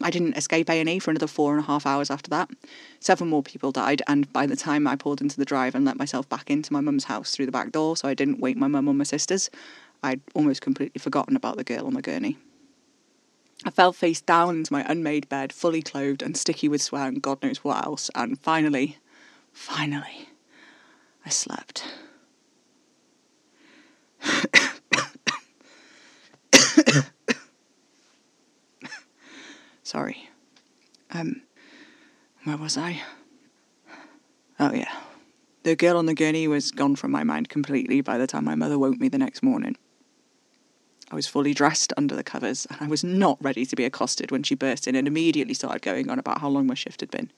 I 0.00 0.10
didn't 0.10 0.36
escape 0.36 0.70
A&E 0.70 1.00
for 1.00 1.10
another 1.10 1.26
four 1.26 1.56
and 1.56 1.64
a 1.64 1.66
half 1.66 1.86
hours 1.86 2.08
after 2.08 2.30
that. 2.30 2.50
Seven 3.00 3.26
more 3.26 3.42
people 3.42 3.72
died, 3.72 4.00
and 4.06 4.32
by 4.32 4.46
the 4.46 4.54
time 4.54 4.86
I 4.86 4.94
pulled 4.94 5.20
into 5.20 5.36
the 5.36 5.44
drive 5.44 5.74
and 5.74 5.84
let 5.84 5.98
myself 5.98 6.28
back 6.28 6.52
into 6.52 6.72
my 6.72 6.80
mum's 6.80 7.06
house 7.06 7.34
through 7.34 7.46
the 7.46 7.50
back 7.50 7.72
door 7.72 7.96
so 7.96 8.06
I 8.06 8.14
didn't 8.14 8.38
wake 8.38 8.56
my 8.56 8.68
mum 8.68 8.86
or 8.86 8.94
my 8.94 9.02
sisters, 9.02 9.50
I'd 10.04 10.20
almost 10.36 10.62
completely 10.62 11.00
forgotten 11.00 11.34
about 11.34 11.56
the 11.56 11.64
girl 11.64 11.88
on 11.88 11.94
the 11.94 12.00
gurney. 12.00 12.38
I 13.64 13.70
fell 13.70 13.92
face 13.92 14.20
down 14.20 14.58
into 14.58 14.72
my 14.72 14.88
unmade 14.88 15.28
bed, 15.28 15.52
fully 15.52 15.82
clothed 15.82 16.22
and 16.22 16.36
sticky 16.36 16.68
with 16.68 16.80
sweat 16.80 17.08
and 17.08 17.20
God 17.20 17.42
knows 17.42 17.64
what 17.64 17.84
else, 17.84 18.08
and 18.14 18.38
finally, 18.38 18.98
finally, 19.52 20.28
I 21.26 21.28
slept. 21.28 21.84
Sorry. 29.82 30.28
Um, 31.10 31.42
where 32.44 32.56
was 32.56 32.78
I? 32.78 33.02
Oh, 34.60 34.72
yeah. 34.72 34.92
The 35.64 35.74
girl 35.74 35.96
on 35.96 36.06
the 36.06 36.14
gurney 36.14 36.46
was 36.46 36.70
gone 36.70 36.94
from 36.94 37.10
my 37.10 37.24
mind 37.24 37.48
completely 37.48 38.00
by 38.00 38.18
the 38.18 38.28
time 38.28 38.44
my 38.44 38.54
mother 38.54 38.78
woke 38.78 39.00
me 39.00 39.08
the 39.08 39.18
next 39.18 39.42
morning. 39.42 39.76
I 41.10 41.16
was 41.16 41.26
fully 41.26 41.54
dressed 41.54 41.92
under 41.96 42.14
the 42.14 42.22
covers, 42.22 42.66
and 42.70 42.78
I 42.80 42.86
was 42.86 43.02
not 43.02 43.42
ready 43.42 43.66
to 43.66 43.74
be 43.74 43.84
accosted 43.84 44.30
when 44.30 44.44
she 44.44 44.54
burst 44.54 44.86
in 44.86 44.94
and 44.94 45.08
immediately 45.08 45.54
started 45.54 45.82
going 45.82 46.08
on 46.08 46.20
about 46.20 46.40
how 46.40 46.48
long 46.48 46.68
my 46.68 46.74
shift 46.74 47.00
had 47.00 47.10
been. 47.10 47.32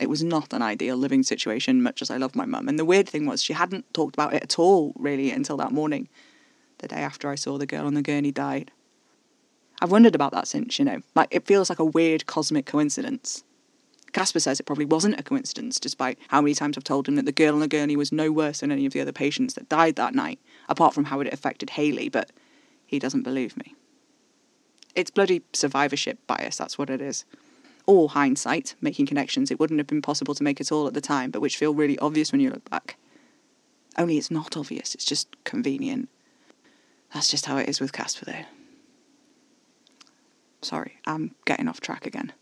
It 0.00 0.08
was 0.08 0.24
not 0.24 0.52
an 0.52 0.62
ideal 0.62 0.96
living 0.96 1.22
situation, 1.22 1.82
much 1.82 2.02
as 2.02 2.10
I 2.10 2.16
loved 2.16 2.34
my 2.34 2.46
mum. 2.46 2.68
And 2.68 2.78
the 2.78 2.84
weird 2.84 3.08
thing 3.08 3.26
was, 3.26 3.42
she 3.42 3.52
hadn't 3.52 3.92
talked 3.94 4.16
about 4.16 4.34
it 4.34 4.42
at 4.42 4.58
all, 4.58 4.92
really, 4.96 5.30
until 5.30 5.56
that 5.58 5.72
morning, 5.72 6.08
the 6.78 6.88
day 6.88 6.96
after 6.96 7.30
I 7.30 7.36
saw 7.36 7.58
the 7.58 7.66
girl 7.66 7.86
on 7.86 7.94
the 7.94 8.02
gurney 8.02 8.32
died. 8.32 8.72
I've 9.80 9.92
wondered 9.92 10.14
about 10.14 10.32
that 10.32 10.48
since, 10.48 10.78
you 10.78 10.84
know. 10.84 11.00
Like, 11.14 11.28
it 11.30 11.46
feels 11.46 11.68
like 11.68 11.78
a 11.78 11.84
weird 11.84 12.26
cosmic 12.26 12.66
coincidence. 12.66 13.44
Casper 14.12 14.40
says 14.40 14.58
it 14.58 14.66
probably 14.66 14.84
wasn't 14.84 15.18
a 15.18 15.24
coincidence, 15.24 15.78
despite 15.78 16.18
how 16.28 16.40
many 16.40 16.54
times 16.54 16.76
I've 16.76 16.84
told 16.84 17.06
him 17.06 17.16
that 17.16 17.26
the 17.26 17.32
girl 17.32 17.54
on 17.54 17.60
the 17.60 17.68
gurney 17.68 17.96
was 17.96 18.12
no 18.12 18.32
worse 18.32 18.60
than 18.60 18.72
any 18.72 18.86
of 18.86 18.92
the 18.92 19.00
other 19.00 19.12
patients 19.12 19.54
that 19.54 19.68
died 19.68 19.96
that 19.96 20.14
night, 20.14 20.40
apart 20.68 20.94
from 20.94 21.04
how 21.04 21.20
it 21.20 21.32
affected 21.32 21.70
Haley, 21.70 22.08
but 22.08 22.30
he 22.86 22.98
doesn't 22.98 23.22
believe 23.22 23.56
me. 23.56 23.74
It's 24.94 25.10
bloody 25.10 25.42
survivorship 25.52 26.18
bias, 26.26 26.56
that's 26.56 26.78
what 26.78 26.90
it 26.90 27.00
is 27.00 27.24
or 27.86 28.08
hindsight, 28.08 28.74
making 28.80 29.06
connections 29.06 29.50
it 29.50 29.60
wouldn't 29.60 29.78
have 29.80 29.86
been 29.86 30.02
possible 30.02 30.34
to 30.34 30.42
make 30.42 30.60
at 30.60 30.72
all 30.72 30.86
at 30.86 30.94
the 30.94 31.00
time, 31.00 31.30
but 31.30 31.40
which 31.40 31.56
feel 31.56 31.74
really 31.74 31.98
obvious 31.98 32.32
when 32.32 32.40
you 32.40 32.50
look 32.50 32.68
back. 32.70 32.96
Only 33.96 34.18
it's 34.18 34.30
not 34.30 34.56
obvious, 34.56 34.94
it's 34.94 35.04
just 35.04 35.28
convenient. 35.44 36.08
That's 37.12 37.28
just 37.28 37.46
how 37.46 37.58
it 37.58 37.68
is 37.68 37.80
with 37.80 37.92
Casper, 37.92 38.24
though. 38.24 38.44
Sorry, 40.62 40.98
I'm 41.06 41.34
getting 41.44 41.68
off 41.68 41.80
track 41.80 42.06
again. 42.06 42.32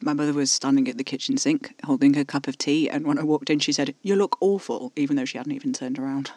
My 0.00 0.12
mother 0.12 0.34
was 0.34 0.52
standing 0.52 0.88
at 0.88 0.98
the 0.98 1.04
kitchen 1.04 1.38
sink, 1.38 1.74
holding 1.84 2.14
her 2.14 2.24
cup 2.24 2.46
of 2.46 2.58
tea, 2.58 2.88
and 2.88 3.06
when 3.06 3.18
I 3.18 3.22
walked 3.22 3.48
in, 3.48 3.58
she 3.58 3.72
said, 3.72 3.94
You 4.02 4.14
look 4.14 4.36
awful, 4.40 4.92
even 4.94 5.16
though 5.16 5.24
she 5.24 5.38
hadn't 5.38 5.52
even 5.52 5.72
turned 5.72 5.98
around. 5.98 6.32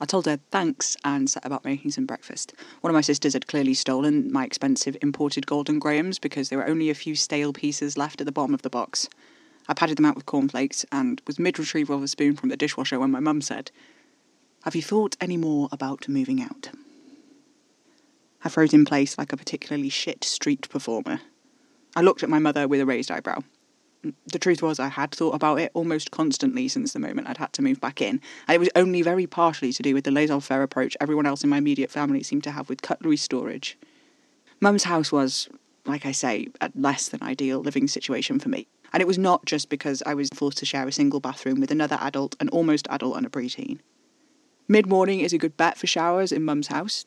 I 0.00 0.06
told 0.06 0.26
her 0.26 0.40
thanks 0.50 0.96
and 1.04 1.30
set 1.30 1.44
about 1.44 1.64
making 1.64 1.92
some 1.92 2.06
breakfast. 2.06 2.54
One 2.80 2.90
of 2.90 2.94
my 2.94 3.00
sisters 3.00 3.32
had 3.32 3.46
clearly 3.46 3.74
stolen 3.74 4.32
my 4.32 4.44
expensive 4.44 4.96
imported 5.00 5.46
Golden 5.46 5.78
Grahams 5.78 6.18
because 6.18 6.48
there 6.48 6.58
were 6.58 6.66
only 6.66 6.90
a 6.90 6.94
few 6.94 7.14
stale 7.14 7.52
pieces 7.52 7.96
left 7.96 8.20
at 8.20 8.26
the 8.26 8.32
bottom 8.32 8.54
of 8.54 8.62
the 8.62 8.70
box. 8.70 9.08
I 9.68 9.74
patted 9.74 9.96
them 9.96 10.04
out 10.04 10.16
with 10.16 10.26
cornflakes 10.26 10.84
and 10.90 11.22
was 11.26 11.38
mid 11.38 11.58
retrieval 11.58 11.96
of 11.96 12.02
a 12.02 12.08
spoon 12.08 12.36
from 12.36 12.48
the 12.48 12.56
dishwasher 12.56 12.98
when 12.98 13.10
my 13.10 13.20
mum 13.20 13.40
said, 13.40 13.70
Have 14.64 14.74
you 14.74 14.82
thought 14.82 15.16
any 15.20 15.36
more 15.36 15.68
about 15.72 16.08
moving 16.08 16.42
out? 16.42 16.70
I 18.44 18.48
froze 18.48 18.74
in 18.74 18.84
place 18.84 19.16
like 19.16 19.32
a 19.32 19.38
particularly 19.38 19.88
shit 19.88 20.24
street 20.24 20.68
performer. 20.68 21.20
I 21.96 22.02
looked 22.02 22.22
at 22.22 22.28
my 22.28 22.38
mother 22.38 22.68
with 22.68 22.80
a 22.80 22.86
raised 22.86 23.10
eyebrow 23.10 23.42
the 24.26 24.38
truth 24.38 24.62
was, 24.62 24.78
I 24.78 24.88
had 24.88 25.12
thought 25.12 25.34
about 25.34 25.60
it 25.60 25.70
almost 25.74 26.10
constantly 26.10 26.68
since 26.68 26.92
the 26.92 26.98
moment 26.98 27.28
I'd 27.28 27.38
had 27.38 27.52
to 27.54 27.62
move 27.62 27.80
back 27.80 28.00
in. 28.00 28.20
And 28.46 28.54
it 28.54 28.58
was 28.58 28.70
only 28.74 29.02
very 29.02 29.26
partially 29.26 29.72
to 29.72 29.82
do 29.82 29.94
with 29.94 30.04
the 30.04 30.10
laissez 30.10 30.40
faire 30.40 30.62
approach 30.62 30.96
everyone 31.00 31.26
else 31.26 31.42
in 31.42 31.50
my 31.50 31.58
immediate 31.58 31.90
family 31.90 32.22
seemed 32.22 32.44
to 32.44 32.50
have 32.50 32.68
with 32.68 32.82
cutlery 32.82 33.16
storage. 33.16 33.78
Mum's 34.60 34.84
house 34.84 35.12
was, 35.12 35.48
like 35.86 36.06
I 36.06 36.12
say, 36.12 36.48
a 36.60 36.70
less 36.74 37.08
than 37.08 37.22
ideal 37.22 37.60
living 37.60 37.88
situation 37.88 38.38
for 38.38 38.48
me. 38.48 38.66
And 38.92 39.00
it 39.00 39.06
was 39.06 39.18
not 39.18 39.44
just 39.44 39.68
because 39.68 40.02
I 40.06 40.14
was 40.14 40.28
forced 40.30 40.58
to 40.58 40.66
share 40.66 40.86
a 40.86 40.92
single 40.92 41.20
bathroom 41.20 41.60
with 41.60 41.70
another 41.70 41.98
adult, 42.00 42.36
an 42.40 42.48
almost 42.50 42.86
adult, 42.90 43.16
and 43.16 43.26
a 43.26 43.30
preteen. 43.30 43.80
Mid 44.68 44.86
morning 44.86 45.20
is 45.20 45.32
a 45.32 45.38
good 45.38 45.56
bet 45.56 45.76
for 45.76 45.86
showers 45.86 46.32
in 46.32 46.44
Mum's 46.44 46.68
house. 46.68 47.04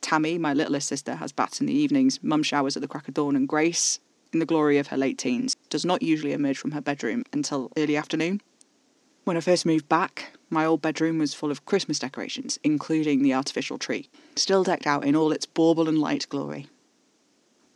Tammy, 0.00 0.38
my 0.38 0.54
littlest 0.54 0.88
sister, 0.88 1.16
has 1.16 1.32
baths 1.32 1.60
in 1.60 1.66
the 1.66 1.74
evenings. 1.74 2.22
Mum 2.22 2.42
showers 2.42 2.76
at 2.76 2.82
the 2.82 2.88
crack 2.88 3.08
of 3.08 3.14
dawn, 3.14 3.36
and 3.36 3.48
Grace, 3.48 4.00
in 4.32 4.38
the 4.38 4.46
glory 4.46 4.78
of 4.78 4.88
her 4.88 4.96
late 4.96 5.18
teens, 5.18 5.55
does 5.70 5.84
not 5.84 6.02
usually 6.02 6.32
emerge 6.32 6.58
from 6.58 6.72
her 6.72 6.80
bedroom 6.80 7.24
until 7.32 7.70
early 7.76 7.96
afternoon. 7.96 8.40
When 9.24 9.36
I 9.36 9.40
first 9.40 9.66
moved 9.66 9.88
back, 9.88 10.32
my 10.50 10.64
old 10.64 10.80
bedroom 10.80 11.18
was 11.18 11.34
full 11.34 11.50
of 11.50 11.64
Christmas 11.64 11.98
decorations, 11.98 12.58
including 12.62 13.22
the 13.22 13.34
artificial 13.34 13.78
tree, 13.78 14.08
still 14.36 14.62
decked 14.62 14.86
out 14.86 15.04
in 15.04 15.16
all 15.16 15.32
its 15.32 15.46
bauble 15.46 15.88
and 15.88 15.98
light 15.98 16.28
glory. 16.28 16.68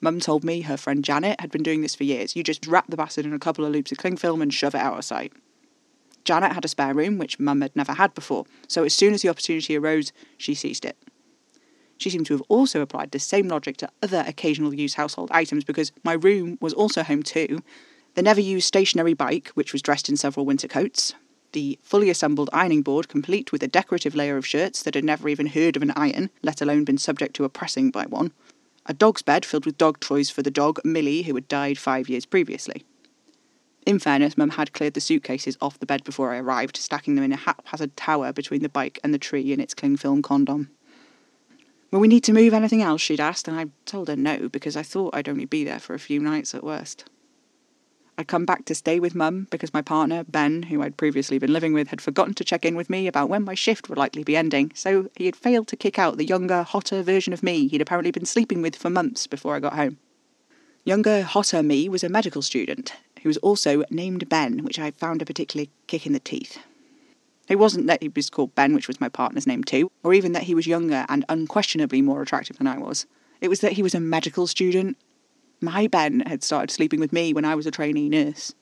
Mum 0.01 0.21
told 0.21 0.45
me 0.45 0.63
her 0.63 0.77
friend 0.77 1.05
Janet 1.05 1.41
had 1.41 1.51
been 1.51 1.63
doing 1.63 1.83
this 1.83 1.95
for 1.95 2.05
years. 2.05 2.35
You 2.35 2.43
just 2.43 2.67
wrap 2.67 2.87
the 2.89 2.97
bastard 2.97 3.27
in 3.27 3.35
a 3.35 3.39
couple 3.39 3.65
of 3.65 3.73
loops 3.73 3.93
of 3.93 3.99
cling 3.99 4.17
film 4.17 4.41
and 4.41 4.55
shove 4.55 4.75
it 4.75 4.81
out 4.81 4.97
of 4.97 5.05
sight. 5.05 5.33
Janet 6.25 6.53
had 6.53 6.65
a 6.65 6.69
spare 6.69 6.95
room, 6.95 7.19
which 7.19 7.41
Mum 7.41 7.61
had 7.61 7.75
never 7.75 7.93
had 7.95 8.15
before, 8.15 8.47
so 8.69 8.85
as 8.85 8.95
soon 8.95 9.13
as 9.13 9.23
the 9.23 9.29
opportunity 9.29 9.77
arose, 9.77 10.13
she 10.39 10.55
seized 10.55 10.85
it. 10.85 10.97
She 12.01 12.09
seemed 12.09 12.25
to 12.27 12.33
have 12.33 12.43
also 12.49 12.81
applied 12.81 13.11
the 13.11 13.19
same 13.19 13.47
logic 13.47 13.77
to 13.77 13.91
other 14.03 14.25
occasional 14.27 14.73
use 14.73 14.95
household 14.95 15.29
items 15.33 15.65
because 15.65 15.93
my 16.03 16.15
room 16.15 16.57
was 16.59 16.73
also 16.73 17.03
home 17.03 17.23
to 17.25 17.61
The 18.15 18.23
never 18.23 18.41
used 18.41 18.67
stationary 18.67 19.13
bike, 19.13 19.49
which 19.49 19.75
was 19.75 19.83
dressed 19.83 20.09
in 20.09 20.17
several 20.17 20.47
winter 20.47 20.67
coats, 20.67 21.13
the 21.53 21.79
fully 21.83 22.09
assembled 22.09 22.49
ironing 22.55 22.81
board, 22.81 23.09
complete 23.09 23.53
with 23.53 23.63
a 23.63 23.69
decorative 23.69 24.15
layer 24.15 24.39
of 24.39 24.47
shirts 24.47 24.83
that 24.83 24.95
had 24.95 25.05
never 25.05 25.29
even 25.29 25.49
heard 25.49 25.77
of 25.77 25.83
an 25.83 25.93
iron, 25.95 26.31
let 26.43 26.63
alone 26.63 26.85
been 26.85 26.97
subject 26.97 27.37
to 27.37 27.45
a 27.45 27.51
pressing 27.51 27.91
by 27.91 28.07
one, 28.07 28.33
a 28.87 28.95
dog's 28.95 29.21
bed 29.21 29.45
filled 29.45 29.67
with 29.67 29.77
dog 29.77 30.01
toys 30.01 30.31
for 30.31 30.41
the 30.41 30.51
dog, 30.51 30.81
Millie, 30.83 31.25
who 31.25 31.35
had 31.35 31.49
died 31.49 31.77
five 31.77 32.09
years 32.09 32.25
previously. 32.25 32.83
In 33.85 33.99
fairness, 33.99 34.39
Mum 34.39 34.51
had 34.51 34.73
cleared 34.73 34.95
the 34.95 35.03
suitcases 35.03 35.59
off 35.61 35.79
the 35.79 35.85
bed 35.85 36.03
before 36.05 36.33
I 36.33 36.39
arrived, 36.39 36.79
stacking 36.79 37.15
them 37.15 37.25
in 37.25 37.33
a 37.33 37.37
haphazard 37.37 37.95
tower 37.95 38.33
between 38.33 38.63
the 38.63 38.71
bike 38.71 38.99
and 39.05 39.13
the 39.13 39.19
tree 39.19 39.53
in 39.53 39.61
its 39.61 39.75
cling 39.75 39.99
film 39.99 40.23
condom. 40.23 40.71
Will 41.91 42.01
we 42.01 42.09
need 42.09 42.25
to 42.25 42.33
move 42.33 42.55
anything 42.55 42.83
else? 42.83 43.01
she'd 43.01 43.21
asked, 43.21 43.49
and 43.49 43.59
I 43.59 43.67
told 43.85 44.09
her 44.09 44.17
no, 44.17 44.49
because 44.49 44.77
I 44.77 44.83
thought 44.83 45.15
I'd 45.15 45.29
only 45.29 45.45
be 45.45 45.65
there 45.65 45.81
for 45.81 45.95
a 45.95 45.99
few 45.99 46.21
nights 46.21 46.55
at 46.55 46.63
worst. 46.63 47.05
I'd 48.17 48.29
come 48.29 48.45
back 48.45 48.67
to 48.67 48.75
stay 48.75 49.01
with 49.01 49.15
Mum 49.15 49.49
because 49.51 49.73
my 49.73 49.81
partner, 49.81 50.25
Ben, 50.25 50.65
who 50.65 50.83
I'd 50.83 50.99
previously 50.99 51.39
been 51.39 51.53
living 51.53 51.73
with, 51.73 51.89
had 51.89 52.03
forgotten 52.03 52.35
to 52.35 52.45
check 52.45 52.65
in 52.67 52.77
with 52.77 52.91
me 52.91 53.07
about 53.07 53.31
when 53.31 53.45
my 53.45 53.55
shift 53.55 53.89
would 53.89 53.97
likely 53.99 54.23
be 54.23 54.37
ending, 54.37 54.71
so 54.75 55.09
he 55.17 55.25
had 55.25 55.35
failed 55.35 55.69
to 55.69 55.77
kick 55.77 55.99
out 55.99 56.19
the 56.19 56.27
younger, 56.27 56.63
hotter 56.63 57.03
version 57.03 57.33
of 57.33 57.43
me 57.43 57.67
he'd 57.67 57.81
apparently 57.81 58.11
been 58.11 58.27
sleeping 58.27 58.61
with 58.61 58.77
for 58.77 58.91
months 58.91 59.27
before 59.27 59.57
I 59.57 59.61
got 59.61 59.75
home. 59.75 59.97
Younger, 60.85 61.23
hotter 61.23 61.63
me 61.63 61.89
was 61.89 62.05
a 62.05 62.09
medical 62.09 62.43
student 62.43 62.95
who 63.23 63.29
was 63.29 63.39
also 63.39 63.85
named 63.91 64.29
Ben, 64.29 64.65
which 64.65 64.79
I 64.79 64.91
found 64.91 65.23
a 65.23 65.27
particular 65.27 65.67
kick 65.87 66.07
in 66.07 66.13
the 66.13 66.21
teeth. 66.21 66.59
It 67.51 67.59
wasn't 67.59 67.89
that 67.89 68.01
he 68.01 68.09
was 68.09 68.31
called 68.31 68.55
Ben, 68.55 68.75
which 68.75 68.87
was 68.87 69.01
my 69.01 69.09
partner's 69.09 69.47
name 69.47 69.65
too, 69.65 69.91
or 70.05 70.15
even 70.15 70.31
that 70.33 70.45
he 70.45 70.55
was 70.55 70.69
younger 70.69 71.05
and 71.09 71.25
unquestionably 71.29 72.01
more 72.01 72.23
attractive 72.23 72.59
than 72.59 72.69
I 72.69 72.79
was. 72.79 73.07
It 73.41 73.49
was 73.49 73.61
that 73.61 73.73
he 73.73 73.83
was 73.83 73.93
a 73.93 74.01
medical 74.01 74.47
student. 74.47 74.97
My 75.61 75.89
Ben 75.89 76.21
had 76.21 76.45
started 76.45 76.71
sleeping 76.71 77.01
with 77.01 77.13
me 77.13 77.33
when 77.33 77.45
I 77.45 77.57
was 77.57 77.67
a 77.67 77.73
trainee 77.73 78.09
nurse. 78.09 78.55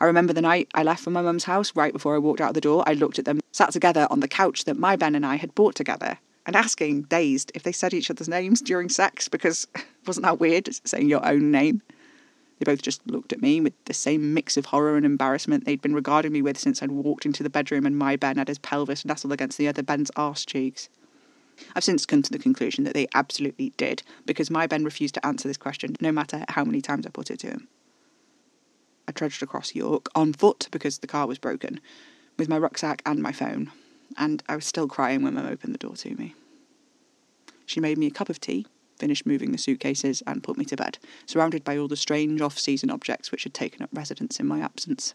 I 0.00 0.06
remember 0.06 0.32
the 0.32 0.40
night 0.40 0.68
I 0.72 0.82
left 0.82 1.04
for 1.04 1.10
my 1.10 1.20
mum's 1.20 1.44
house, 1.44 1.76
right 1.76 1.92
before 1.92 2.14
I 2.14 2.18
walked 2.18 2.40
out 2.40 2.54
the 2.54 2.60
door, 2.62 2.82
I 2.86 2.94
looked 2.94 3.18
at 3.18 3.26
them, 3.26 3.40
sat 3.52 3.70
together 3.70 4.06
on 4.08 4.20
the 4.20 4.28
couch 4.28 4.64
that 4.64 4.78
my 4.78 4.96
Ben 4.96 5.14
and 5.14 5.26
I 5.26 5.36
had 5.36 5.54
bought 5.54 5.74
together, 5.74 6.16
and 6.46 6.56
asking, 6.56 7.02
dazed, 7.02 7.52
if 7.54 7.64
they 7.64 7.72
said 7.72 7.92
each 7.92 8.10
other's 8.10 8.30
names 8.30 8.62
during 8.62 8.88
sex, 8.88 9.28
because 9.28 9.66
wasn't 10.06 10.24
that 10.24 10.40
weird, 10.40 10.70
saying 10.86 11.10
your 11.10 11.26
own 11.28 11.50
name? 11.50 11.82
They 12.60 12.70
both 12.70 12.82
just 12.82 13.06
looked 13.06 13.32
at 13.32 13.40
me 13.40 13.58
with 13.58 13.72
the 13.86 13.94
same 13.94 14.34
mix 14.34 14.58
of 14.58 14.66
horror 14.66 14.96
and 14.96 15.06
embarrassment 15.06 15.64
they'd 15.64 15.80
been 15.80 15.94
regarding 15.94 16.32
me 16.32 16.42
with 16.42 16.58
since 16.58 16.82
I'd 16.82 16.90
walked 16.90 17.24
into 17.24 17.42
the 17.42 17.48
bedroom 17.48 17.86
and 17.86 17.96
my 17.96 18.16
Ben 18.16 18.36
had 18.36 18.48
his 18.48 18.58
pelvis 18.58 19.06
nestled 19.06 19.32
against 19.32 19.56
the 19.56 19.66
other 19.66 19.82
Ben's 19.82 20.10
arse 20.14 20.44
cheeks. 20.44 20.90
I've 21.74 21.84
since 21.84 22.04
come 22.04 22.20
to 22.20 22.30
the 22.30 22.38
conclusion 22.38 22.84
that 22.84 22.92
they 22.92 23.08
absolutely 23.14 23.72
did, 23.78 24.02
because 24.26 24.50
my 24.50 24.66
Ben 24.66 24.84
refused 24.84 25.14
to 25.14 25.26
answer 25.26 25.48
this 25.48 25.56
question 25.56 25.96
no 26.02 26.12
matter 26.12 26.44
how 26.50 26.64
many 26.64 26.82
times 26.82 27.06
I 27.06 27.10
put 27.10 27.30
it 27.30 27.40
to 27.40 27.46
him. 27.48 27.68
I 29.08 29.12
trudged 29.12 29.42
across 29.42 29.74
York 29.74 30.08
on 30.14 30.34
foot 30.34 30.68
because 30.70 30.98
the 30.98 31.06
car 31.06 31.26
was 31.26 31.38
broken, 31.38 31.80
with 32.38 32.48
my 32.48 32.58
rucksack 32.58 33.00
and 33.06 33.22
my 33.22 33.32
phone, 33.32 33.72
and 34.18 34.42
I 34.48 34.56
was 34.56 34.66
still 34.66 34.86
crying 34.86 35.22
when 35.22 35.34
Mum 35.34 35.46
opened 35.46 35.72
the 35.74 35.78
door 35.78 35.96
to 35.96 36.14
me. 36.14 36.34
She 37.64 37.80
made 37.80 37.96
me 37.96 38.06
a 38.06 38.10
cup 38.10 38.28
of 38.28 38.38
tea 38.38 38.66
finished 39.00 39.26
moving 39.26 39.50
the 39.50 39.58
suitcases, 39.58 40.22
and 40.26 40.44
put 40.44 40.56
me 40.56 40.64
to 40.66 40.76
bed, 40.76 40.98
surrounded 41.26 41.64
by 41.64 41.76
all 41.76 41.88
the 41.88 41.96
strange 41.96 42.40
off 42.40 42.58
season 42.58 42.90
objects 42.90 43.32
which 43.32 43.42
had 43.42 43.54
taken 43.54 43.82
up 43.82 43.90
residence 43.92 44.38
in 44.38 44.46
my 44.46 44.60
absence. 44.60 45.14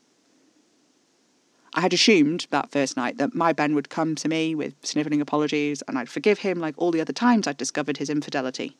I 1.73 1.81
had 1.81 1.93
assumed 1.93 2.47
that 2.51 2.71
first 2.71 2.95
night 2.95 3.17
that 3.17 3.35
my 3.35 3.51
Ben 3.51 3.75
would 3.75 3.89
come 3.89 4.15
to 4.15 4.29
me 4.29 4.55
with 4.55 4.75
snivelling 4.81 5.21
apologies 5.21 5.83
and 5.87 5.97
I'd 5.97 6.09
forgive 6.09 6.39
him 6.39 6.59
like 6.59 6.73
all 6.77 6.89
the 6.91 7.01
other 7.01 7.13
times 7.13 7.47
I'd 7.47 7.57
discovered 7.57 7.97
his 7.97 8.09
infidelity. 8.09 8.77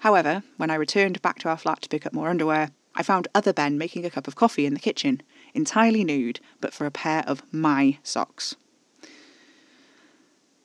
However, 0.00 0.44
when 0.56 0.70
I 0.70 0.76
returned 0.76 1.20
back 1.22 1.40
to 1.40 1.48
our 1.48 1.56
flat 1.56 1.82
to 1.82 1.88
pick 1.88 2.06
up 2.06 2.12
more 2.12 2.28
underwear, 2.28 2.70
I 2.94 3.02
found 3.02 3.26
other 3.34 3.52
Ben 3.52 3.78
making 3.78 4.04
a 4.04 4.10
cup 4.10 4.28
of 4.28 4.36
coffee 4.36 4.64
in 4.64 4.74
the 4.74 4.80
kitchen, 4.80 5.22
entirely 5.54 6.04
nude, 6.04 6.38
but 6.60 6.72
for 6.72 6.86
a 6.86 6.90
pair 6.90 7.24
of 7.26 7.42
my 7.52 7.98
socks. 8.04 8.54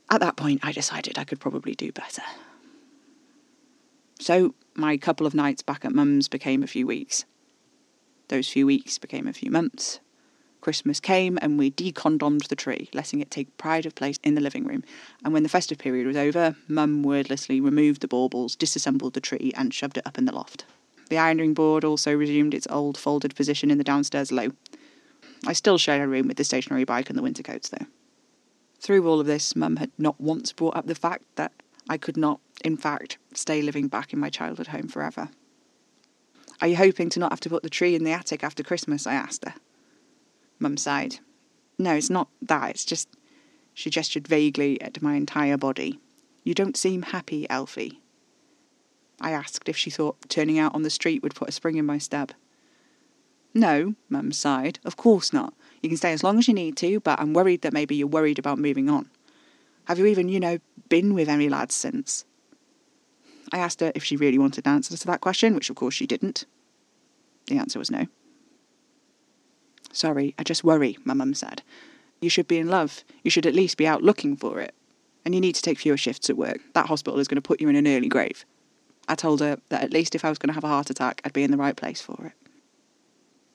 At 0.09 0.21
that 0.21 0.37
point, 0.37 0.61
I 0.63 0.71
decided 0.71 1.17
I 1.17 1.23
could 1.23 1.39
probably 1.39 1.73
do 1.73 1.91
better. 1.91 2.23
So 4.19 4.55
my 4.75 4.97
couple 4.97 5.27
of 5.27 5.33
nights 5.33 5.61
back 5.61 5.85
at 5.85 5.93
Mum's 5.93 6.27
became 6.27 6.63
a 6.63 6.67
few 6.67 6.87
weeks. 6.87 7.25
Those 8.29 8.49
few 8.49 8.65
weeks 8.65 8.97
became 8.97 9.27
a 9.27 9.33
few 9.33 9.51
months. 9.51 9.99
Christmas 10.59 10.99
came 10.99 11.37
and 11.41 11.57
we 11.57 11.71
decondomed 11.71 12.47
the 12.47 12.55
tree, 12.55 12.89
letting 12.93 13.21
it 13.21 13.31
take 13.31 13.57
pride 13.57 13.85
of 13.85 13.95
place 13.95 14.17
in 14.23 14.35
the 14.35 14.41
living 14.41 14.65
room. 14.65 14.83
And 15.23 15.33
when 15.33 15.43
the 15.43 15.49
festive 15.49 15.77
period 15.77 16.07
was 16.07 16.17
over, 16.17 16.55
Mum 16.67 17.03
wordlessly 17.03 17.61
removed 17.61 18.01
the 18.01 18.07
baubles, 18.07 18.55
disassembled 18.55 19.13
the 19.13 19.21
tree, 19.21 19.53
and 19.55 19.73
shoved 19.73 19.97
it 19.97 20.05
up 20.05 20.17
in 20.17 20.25
the 20.25 20.35
loft. 20.35 20.65
The 21.09 21.17
ironing 21.17 21.53
board 21.53 21.85
also 21.85 22.13
resumed 22.13 22.53
its 22.53 22.67
old 22.69 22.97
folded 22.97 23.35
position 23.35 23.71
in 23.71 23.77
the 23.77 23.83
downstairs 23.83 24.31
low. 24.31 24.49
I 25.45 25.53
still 25.53 25.77
shared 25.77 26.01
a 26.01 26.07
room 26.07 26.27
with 26.27 26.37
the 26.37 26.43
stationary 26.43 26.83
bike 26.83 27.09
and 27.09 27.17
the 27.17 27.23
winter 27.23 27.43
coats, 27.43 27.69
though. 27.69 27.85
Through 28.79 29.07
all 29.07 29.19
of 29.19 29.25
this, 29.25 29.55
Mum 29.55 29.77
had 29.77 29.91
not 29.97 30.19
once 30.19 30.51
brought 30.51 30.75
up 30.75 30.87
the 30.87 30.95
fact 30.95 31.23
that 31.35 31.53
I 31.89 31.97
could 31.97 32.17
not, 32.17 32.39
in 32.63 32.77
fact, 32.77 33.17
stay 33.33 33.61
living 33.61 33.87
back 33.87 34.13
in 34.13 34.19
my 34.19 34.29
childhood 34.29 34.67
home 34.67 34.87
forever. 34.87 35.29
Are 36.61 36.67
you 36.67 36.75
hoping 36.75 37.09
to 37.09 37.19
not 37.19 37.31
have 37.31 37.39
to 37.41 37.49
put 37.49 37.63
the 37.63 37.69
tree 37.69 37.95
in 37.95 38.03
the 38.03 38.11
attic 38.11 38.43
after 38.43 38.63
Christmas? 38.63 39.05
I 39.05 39.13
asked 39.13 39.45
her. 39.45 39.53
Mum 40.59 40.75
sighed. 40.77 41.19
No, 41.77 41.93
it's 41.93 42.09
not 42.09 42.29
that, 42.41 42.71
it's 42.71 42.85
just. 42.85 43.09
She 43.73 43.91
gestured 43.91 44.27
vaguely 44.27 44.81
at 44.81 45.01
my 45.03 45.13
entire 45.13 45.57
body. 45.57 45.99
You 46.43 46.55
don't 46.55 46.75
seem 46.75 47.03
happy, 47.03 47.47
Alfie. 47.47 48.01
I 49.21 49.31
asked 49.31 49.69
if 49.69 49.77
she 49.77 49.91
thought 49.91 50.17
turning 50.29 50.57
out 50.57 50.73
on 50.73 50.81
the 50.81 50.89
street 50.89 51.21
would 51.21 51.35
put 51.35 51.49
a 51.49 51.51
spring 51.51 51.77
in 51.77 51.85
my 51.85 51.99
step. 51.99 52.31
No, 53.53 53.93
Mum 54.09 54.31
sighed. 54.31 54.79
Of 54.83 54.97
course 54.97 55.31
not. 55.31 55.53
You 55.81 55.89
can 55.89 55.97
stay 55.97 56.11
as 56.11 56.23
long 56.23 56.39
as 56.39 56.47
you 56.47 56.53
need 56.53 56.75
to, 56.77 56.99
but 56.99 57.19
I'm 57.19 57.33
worried 57.33 57.61
that 57.61 57.73
maybe 57.73 57.95
you're 57.95 58.07
worried 58.07 58.39
about 58.39 58.57
moving 58.57 58.89
on. 58.89 59.09
Have 59.87 59.99
you 59.99 60.05
even, 60.05 60.27
you 60.27 60.39
know, 60.41 60.59
been 60.89 61.13
with 61.13 61.29
any 61.29 61.47
lads 61.47 61.73
since? 61.73 62.25
I 63.53 63.57
asked 63.57 63.79
her 63.79 63.93
if 63.95 64.03
she 64.03 64.17
really 64.17 64.37
wanted 64.37 64.67
answers 64.67 64.99
to 64.99 65.07
that 65.07 65.21
question, 65.21 65.55
which 65.55 65.69
of 65.69 65.77
course 65.77 65.93
she 65.93 66.05
didn't. 66.05 66.45
The 67.45 67.57
answer 67.57 67.79
was 67.79 67.89
no. 67.89 68.07
Sorry, 69.93 70.35
I 70.37 70.43
just 70.43 70.65
worry, 70.65 70.97
my 71.05 71.13
mum 71.13 71.33
said. 71.33 71.61
You 72.19 72.29
should 72.29 72.49
be 72.49 72.57
in 72.57 72.67
love. 72.67 73.05
You 73.23 73.31
should 73.31 73.45
at 73.45 73.55
least 73.55 73.77
be 73.77 73.87
out 73.87 74.03
looking 74.03 74.35
for 74.35 74.59
it. 74.59 74.75
And 75.23 75.33
you 75.33 75.39
need 75.39 75.55
to 75.55 75.61
take 75.61 75.79
fewer 75.79 75.95
shifts 75.95 76.29
at 76.29 76.35
work. 76.35 76.59
That 76.73 76.87
hospital 76.87 77.19
is 77.21 77.29
going 77.29 77.37
to 77.37 77.41
put 77.41 77.61
you 77.61 77.69
in 77.69 77.77
an 77.77 77.87
early 77.87 78.09
grave. 78.09 78.45
I 79.07 79.15
told 79.15 79.39
her 79.39 79.57
that 79.69 79.83
at 79.83 79.93
least 79.93 80.15
if 80.15 80.25
I 80.25 80.29
was 80.29 80.37
going 80.37 80.49
to 80.49 80.53
have 80.53 80.65
a 80.65 80.67
heart 80.67 80.89
attack, 80.89 81.21
I'd 81.23 81.31
be 81.31 81.43
in 81.43 81.51
the 81.51 81.57
right 81.57 81.77
place 81.77 82.01
for 82.01 82.25
it. 82.25 82.33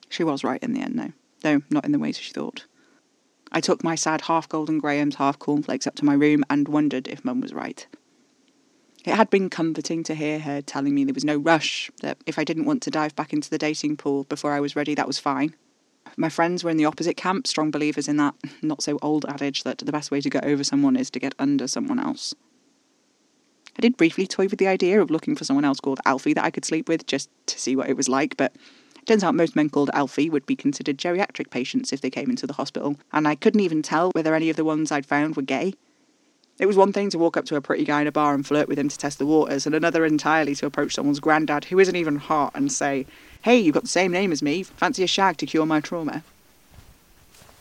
She 0.09 0.23
was 0.23 0.43
right 0.43 0.63
in 0.63 0.73
the 0.73 0.81
end, 0.81 0.97
though, 0.97 1.13
though 1.41 1.61
not 1.69 1.85
in 1.85 1.91
the 1.91 1.99
ways 1.99 2.17
she 2.17 2.33
thought. 2.33 2.65
I 3.53 3.61
took 3.61 3.83
my 3.83 3.95
sad 3.95 4.21
half 4.21 4.49
golden 4.49 4.79
grahams, 4.79 5.15
half 5.15 5.37
cornflakes 5.37 5.85
up 5.85 5.95
to 5.95 6.05
my 6.05 6.15
room 6.15 6.43
and 6.49 6.67
wondered 6.67 7.07
if 7.07 7.23
Mum 7.23 7.39
was 7.39 7.53
right. 7.53 7.85
It 9.05 9.15
had 9.15 9.29
been 9.29 9.49
comforting 9.49 10.03
to 10.03 10.15
hear 10.15 10.39
her 10.39 10.61
telling 10.61 10.95
me 10.95 11.03
there 11.03 11.13
was 11.13 11.25
no 11.25 11.37
rush, 11.37 11.91
that 12.01 12.17
if 12.25 12.39
I 12.39 12.43
didn't 12.43 12.65
want 12.65 12.81
to 12.83 12.91
dive 12.91 13.15
back 13.15 13.33
into 13.33 13.49
the 13.49 13.57
dating 13.57 13.97
pool 13.97 14.23
before 14.23 14.53
I 14.53 14.59
was 14.59 14.75
ready, 14.75 14.95
that 14.95 15.07
was 15.07 15.19
fine. 15.19 15.55
My 16.15 16.29
friends 16.29 16.63
were 16.63 16.69
in 16.69 16.77
the 16.77 16.85
opposite 16.85 17.17
camp, 17.17 17.47
strong 17.47 17.69
believers 17.69 18.07
in 18.07 18.17
that 18.17 18.35
not 18.61 18.81
so 18.81 18.97
old 19.01 19.25
adage 19.27 19.63
that 19.63 19.79
the 19.79 19.91
best 19.91 20.09
way 20.09 20.21
to 20.21 20.29
get 20.29 20.45
over 20.45 20.63
someone 20.63 20.95
is 20.95 21.09
to 21.11 21.19
get 21.19 21.35
under 21.37 21.67
someone 21.67 21.99
else. 21.99 22.33
I 23.77 23.81
did 23.81 23.97
briefly 23.97 24.27
toy 24.27 24.47
with 24.47 24.59
the 24.59 24.67
idea 24.67 25.01
of 25.01 25.11
looking 25.11 25.35
for 25.35 25.43
someone 25.43 25.65
else 25.65 25.79
called 25.79 25.99
Alfie 26.05 26.33
that 26.33 26.45
I 26.45 26.51
could 26.51 26.65
sleep 26.65 26.87
with 26.87 27.05
just 27.07 27.29
to 27.47 27.59
see 27.59 27.75
what 27.75 27.89
it 27.89 27.97
was 27.97 28.07
like, 28.07 28.37
but 28.37 28.55
Turns 29.05 29.23
out 29.23 29.35
most 29.35 29.55
men 29.55 29.69
called 29.69 29.89
Alfie 29.93 30.29
would 30.29 30.45
be 30.45 30.55
considered 30.55 30.97
geriatric 30.97 31.49
patients 31.49 31.91
if 31.91 31.99
they 31.99 32.09
came 32.09 32.29
into 32.29 32.47
the 32.47 32.53
hospital, 32.53 32.95
and 33.11 33.27
I 33.27 33.35
couldn't 33.35 33.59
even 33.59 33.81
tell 33.81 34.11
whether 34.11 34.33
any 34.33 34.49
of 34.49 34.55
the 34.55 34.63
ones 34.63 34.91
I'd 34.91 35.05
found 35.05 35.35
were 35.35 35.41
gay. 35.41 35.73
It 36.57 36.67
was 36.67 36.77
one 36.77 36.93
thing 36.93 37.09
to 37.09 37.17
walk 37.17 37.35
up 37.35 37.43
to 37.45 37.57
a 37.57 37.61
pretty 37.61 37.83
guy 37.83 38.01
in 38.01 38.07
a 38.07 38.11
bar 38.13 38.33
and 38.33 38.47
flirt 38.47 38.69
with 38.69 38.79
him 38.79 38.87
to 38.87 38.97
test 38.97 39.17
the 39.17 39.25
waters, 39.25 39.65
and 39.65 39.75
another 39.75 40.05
entirely 40.05 40.55
to 40.55 40.65
approach 40.65 40.93
someone's 40.93 41.19
granddad 41.19 41.65
who 41.65 41.79
isn't 41.79 41.95
even 41.95 42.15
hot 42.15 42.53
and 42.55 42.71
say, 42.71 43.05
Hey, 43.41 43.59
you've 43.59 43.73
got 43.73 43.83
the 43.83 43.89
same 43.89 44.11
name 44.11 44.31
as 44.31 44.41
me, 44.41 44.63
fancy 44.63 45.03
a 45.03 45.07
shag 45.07 45.35
to 45.37 45.45
cure 45.45 45.65
my 45.65 45.81
trauma. 45.81 46.23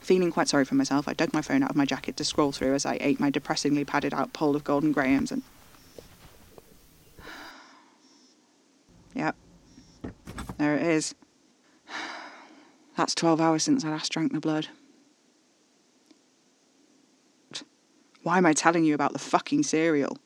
Feeling 0.00 0.30
quite 0.30 0.48
sorry 0.48 0.64
for 0.64 0.76
myself, 0.76 1.08
I 1.08 1.14
dug 1.14 1.32
my 1.32 1.42
phone 1.42 1.64
out 1.64 1.70
of 1.70 1.76
my 1.76 1.86
jacket 1.86 2.16
to 2.18 2.24
scroll 2.24 2.52
through 2.52 2.74
as 2.74 2.86
I 2.86 2.98
ate 3.00 3.18
my 3.18 3.30
depressingly 3.30 3.84
padded 3.84 4.14
out 4.14 4.32
pole 4.32 4.54
of 4.54 4.62
golden 4.62 4.92
grahams 4.92 5.32
and. 5.32 5.42
Yep. 9.14 9.36
There 10.58 10.76
it 10.76 10.82
is. 10.82 11.14
That's 13.02 13.16
12 13.16 13.40
hours 13.40 13.64
since 13.64 13.84
I 13.84 13.90
last 13.90 14.12
drank 14.12 14.32
the 14.32 14.38
blood. 14.38 14.68
Why 18.22 18.38
am 18.38 18.46
I 18.46 18.52
telling 18.52 18.84
you 18.84 18.94
about 18.94 19.12
the 19.12 19.18
fucking 19.18 19.64
cereal? 19.64 20.18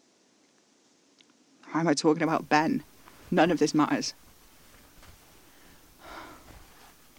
Why 1.70 1.80
am 1.80 1.88
I 1.88 1.94
talking 1.94 2.22
about 2.22 2.50
Ben? 2.50 2.84
None 3.30 3.50
of 3.50 3.60
this 3.60 3.74
matters. 3.74 4.12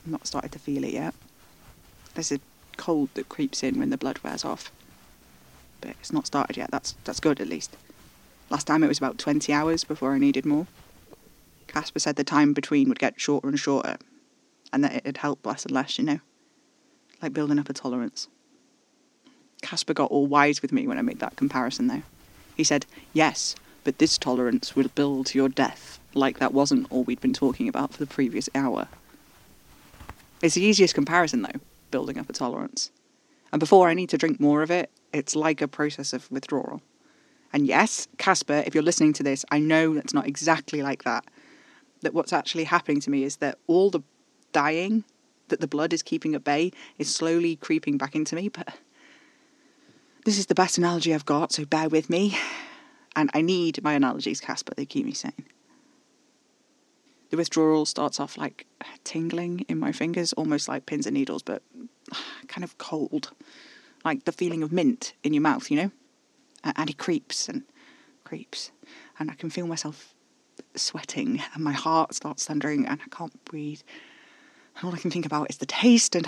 I'm 0.05 0.11
not 0.11 0.27
started 0.27 0.51
to 0.51 0.59
feel 0.59 0.83
it 0.83 0.93
yet. 0.93 1.15
There's 2.13 2.31
a 2.31 2.39
cold 2.77 3.09
that 3.15 3.27
creeps 3.27 3.63
in 3.63 3.79
when 3.79 3.89
the 3.89 3.97
blood 3.97 4.19
wears 4.19 4.45
off. 4.45 4.71
But 5.81 5.95
it's 5.99 6.13
not 6.13 6.27
started 6.27 6.55
yet. 6.55 6.69
That's 6.69 6.93
that's 7.03 7.19
good 7.19 7.41
at 7.41 7.47
least. 7.47 7.75
Last 8.51 8.67
time 8.67 8.83
it 8.83 8.89
was 8.89 8.99
about 8.99 9.17
20 9.17 9.51
hours 9.51 9.83
before 9.83 10.13
I 10.13 10.19
needed 10.19 10.45
more. 10.45 10.67
Casper 11.65 11.97
said 11.97 12.15
the 12.15 12.23
time 12.23 12.53
between 12.53 12.89
would 12.89 12.99
get 12.99 13.19
shorter 13.19 13.49
and 13.49 13.59
shorter, 13.59 13.97
and 14.71 14.83
that 14.83 14.95
it'd 14.95 15.17
help 15.17 15.45
less 15.45 15.65
and 15.65 15.73
less, 15.73 15.97
you 15.97 16.03
know? 16.03 16.19
Like 17.21 17.33
building 17.33 17.59
up 17.59 17.69
a 17.69 17.73
tolerance. 17.73 18.27
Casper 19.61 19.93
got 19.93 20.11
all 20.11 20.27
wise 20.27 20.61
with 20.61 20.71
me 20.71 20.87
when 20.87 20.97
I 20.97 21.01
made 21.01 21.19
that 21.19 21.35
comparison, 21.35 21.87
though. 21.87 22.03
He 22.55 22.63
said, 22.63 22.85
Yes, 23.13 23.55
but 23.83 23.97
this 23.97 24.17
tolerance 24.17 24.75
will 24.75 24.89
build 24.89 25.33
your 25.33 25.49
death, 25.49 25.99
like 26.13 26.39
that 26.39 26.53
wasn't 26.53 26.91
all 26.91 27.03
we'd 27.03 27.21
been 27.21 27.33
talking 27.33 27.67
about 27.67 27.93
for 27.93 27.99
the 27.99 28.05
previous 28.05 28.49
hour. 28.53 28.87
It's 30.41 30.55
the 30.55 30.63
easiest 30.63 30.93
comparison, 30.93 31.41
though, 31.41 31.59
building 31.89 32.19
up 32.19 32.29
a 32.29 32.33
tolerance. 32.33 32.91
And 33.51 33.59
before 33.59 33.87
I 33.87 33.93
need 33.93 34.09
to 34.09 34.17
drink 34.17 34.39
more 34.39 34.61
of 34.61 34.69
it, 34.69 34.91
it's 35.13 35.35
like 35.35 35.61
a 35.61 35.67
process 35.67 36.13
of 36.13 36.29
withdrawal. 36.31 36.81
And 37.53 37.65
yes, 37.65 38.07
Casper, 38.17 38.63
if 38.65 38.75
you're 38.75 38.83
listening 38.83 39.13
to 39.13 39.23
this, 39.23 39.45
I 39.51 39.59
know 39.59 39.93
that's 39.93 40.13
not 40.13 40.27
exactly 40.27 40.81
like 40.81 41.03
that. 41.03 41.25
That 42.01 42.13
what's 42.13 42.33
actually 42.33 42.65
happening 42.65 42.99
to 43.01 43.09
me 43.09 43.23
is 43.23 43.37
that 43.37 43.57
all 43.67 43.89
the 43.89 44.01
dying 44.51 45.03
that 45.49 45.61
the 45.61 45.67
blood 45.67 45.93
is 45.93 46.03
keeping 46.03 46.35
at 46.35 46.43
bay 46.43 46.71
is 46.97 47.13
slowly 47.13 47.55
creeping 47.55 47.97
back 47.97 48.15
into 48.15 48.35
me, 48.35 48.49
but 48.49 48.75
this 50.25 50.37
is 50.37 50.47
the 50.47 50.55
best 50.55 50.77
analogy 50.77 51.13
I've 51.13 51.25
got, 51.25 51.53
so 51.53 51.65
bear 51.65 51.87
with 51.87 52.09
me. 52.09 52.37
And 53.15 53.29
I 53.33 53.41
need 53.41 53.81
my 53.83 53.93
analogies, 53.93 54.41
Casper, 54.41 54.73
they 54.75 54.85
keep 54.85 55.05
me 55.05 55.13
sane. 55.13 55.45
The 57.29 57.37
withdrawal 57.37 57.85
starts 57.85 58.19
off 58.19 58.37
like 58.37 58.67
tingling 59.03 59.65
in 59.67 59.79
my 59.79 59.91
fingers, 59.91 60.33
almost 60.33 60.67
like 60.67 60.85
pins 60.85 61.05
and 61.07 61.13
needles, 61.13 61.43
but 61.43 61.63
kind 62.47 62.63
of 62.63 62.77
cold. 62.77 63.31
Like 64.05 64.25
the 64.25 64.31
feeling 64.31 64.63
of 64.63 64.71
mint 64.71 65.13
in 65.23 65.33
your 65.33 65.41
mouth, 65.41 65.71
you 65.71 65.77
know? 65.77 65.91
And 66.63 66.89
it 66.89 66.97
creeps 66.97 67.49
and 67.49 67.63
creeps. 68.23 68.71
And 69.19 69.31
I 69.31 69.33
can 69.33 69.49
feel 69.49 69.67
myself 69.67 70.13
sweating, 70.75 71.41
and 71.53 71.63
my 71.63 71.73
heart 71.73 72.13
starts 72.13 72.45
thundering, 72.45 72.85
and 72.85 73.01
I 73.01 73.15
can't 73.15 73.43
breathe. 73.45 73.81
And 74.77 74.87
all 74.87 74.93
I 74.93 74.99
can 74.99 75.09
think 75.09 75.25
about 75.25 75.49
is 75.49 75.57
the 75.57 75.65
taste 75.65 76.15
and. 76.15 76.27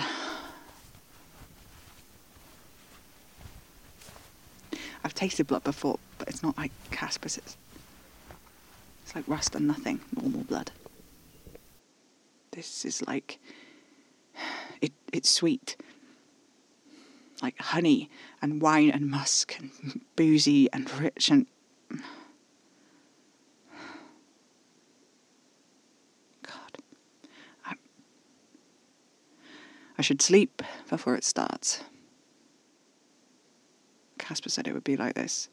I've 5.04 5.14
tasted 5.14 5.46
blood 5.46 5.64
before, 5.64 5.98
but 6.18 6.28
it's 6.28 6.42
not 6.42 6.58
like 6.58 6.72
Casper's. 6.90 7.38
It's, 7.38 7.56
it's 9.04 9.14
like 9.14 9.24
rust 9.28 9.54
and 9.54 9.66
nothing, 9.66 10.00
normal 10.14 10.42
blood. 10.42 10.72
This 12.50 12.84
is 12.84 13.06
like. 13.06 13.38
It, 14.80 14.92
it's 15.12 15.30
sweet. 15.30 15.76
Like 17.42 17.58
honey 17.58 18.10
and 18.42 18.60
wine 18.60 18.90
and 18.90 19.08
musk 19.08 19.56
and 19.58 20.00
boozy 20.16 20.68
and 20.72 20.90
rich 21.00 21.30
and. 21.30 21.46
I 30.00 30.02
should 30.02 30.22
sleep 30.22 30.62
before 30.88 31.14
it 31.14 31.24
starts. 31.24 31.84
Casper 34.16 34.48
said 34.48 34.66
it 34.66 34.72
would 34.72 34.82
be 34.82 34.96
like 34.96 35.12
this. 35.12 35.50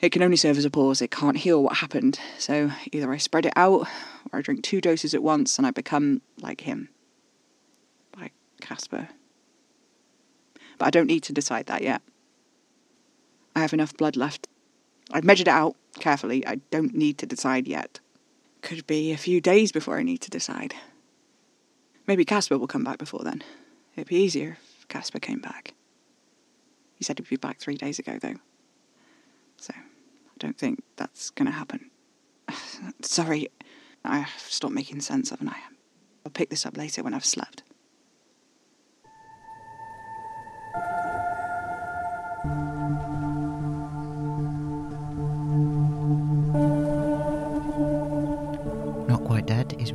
It 0.00 0.10
can 0.10 0.22
only 0.22 0.36
serve 0.36 0.58
as 0.58 0.66
a 0.66 0.70
pause, 0.70 1.00
it 1.00 1.10
can't 1.10 1.38
heal 1.38 1.62
what 1.62 1.78
happened, 1.78 2.20
so 2.36 2.70
either 2.92 3.10
I 3.10 3.16
spread 3.16 3.46
it 3.46 3.54
out 3.56 3.88
or 4.30 4.38
I 4.38 4.42
drink 4.42 4.62
two 4.62 4.82
doses 4.82 5.14
at 5.14 5.22
once 5.22 5.56
and 5.56 5.66
I 5.66 5.70
become 5.70 6.20
like 6.42 6.60
him. 6.60 6.90
Like 8.20 8.34
Casper. 8.60 9.08
But 10.76 10.84
I 10.84 10.90
don't 10.90 11.06
need 11.06 11.22
to 11.22 11.32
decide 11.32 11.64
that 11.68 11.80
yet. 11.80 12.02
I 13.56 13.60
have 13.60 13.72
enough 13.72 13.96
blood 13.96 14.14
left. 14.14 14.46
I've 15.10 15.24
measured 15.24 15.48
it 15.48 15.52
out 15.52 15.74
carefully. 16.00 16.46
I 16.46 16.56
don't 16.70 16.94
need 16.94 17.16
to 17.16 17.24
decide 17.24 17.66
yet. 17.66 18.00
Could 18.60 18.86
be 18.86 19.10
a 19.10 19.16
few 19.16 19.40
days 19.40 19.72
before 19.72 19.96
I 19.98 20.02
need 20.02 20.20
to 20.20 20.30
decide. 20.30 20.74
Maybe 22.06 22.24
Casper 22.24 22.58
will 22.58 22.66
come 22.66 22.84
back 22.84 22.98
before 22.98 23.20
then. 23.24 23.42
It'd 23.96 24.08
be 24.08 24.16
easier 24.16 24.58
if 24.78 24.88
Casper 24.88 25.18
came 25.18 25.40
back. 25.40 25.74
He 26.96 27.04
said 27.04 27.18
he'd 27.18 27.28
be 27.28 27.36
back 27.36 27.58
three 27.58 27.76
days 27.76 27.98
ago, 27.98 28.18
though. 28.20 28.36
So 29.56 29.72
I 29.76 30.36
don't 30.38 30.58
think 30.58 30.82
that's 30.96 31.30
going 31.30 31.46
to 31.46 31.52
happen. 31.52 31.90
Sorry, 33.02 33.48
I've 34.04 34.28
stopped 34.28 34.74
making 34.74 35.00
sense, 35.00 35.30
haven't 35.30 35.48
I? 35.48 35.56
I'll 36.24 36.32
pick 36.32 36.50
this 36.50 36.66
up 36.66 36.76
later 36.76 37.02
when 37.02 37.14
I've 37.14 37.24
slept. 37.24 37.62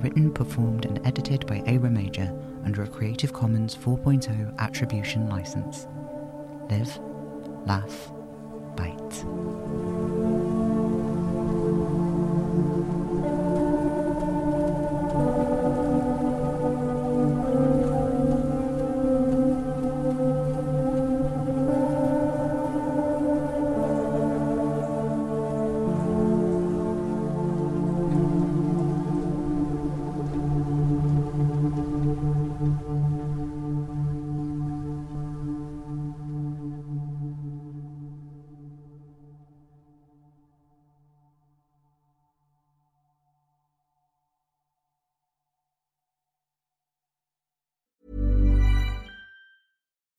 Written, 0.10 0.34
performed, 0.34 0.86
and 0.86 1.00
edited 1.06 1.46
by 1.46 1.62
Eira 1.68 1.92
Major 1.92 2.34
under 2.66 2.82
a 2.82 2.88
Creative 2.88 3.32
Commons 3.32 3.76
4.0 3.76 4.58
attribution 4.58 5.30
license. 5.30 5.86
Live, 6.68 6.98
laugh, 7.68 8.12
bite. 8.76 9.24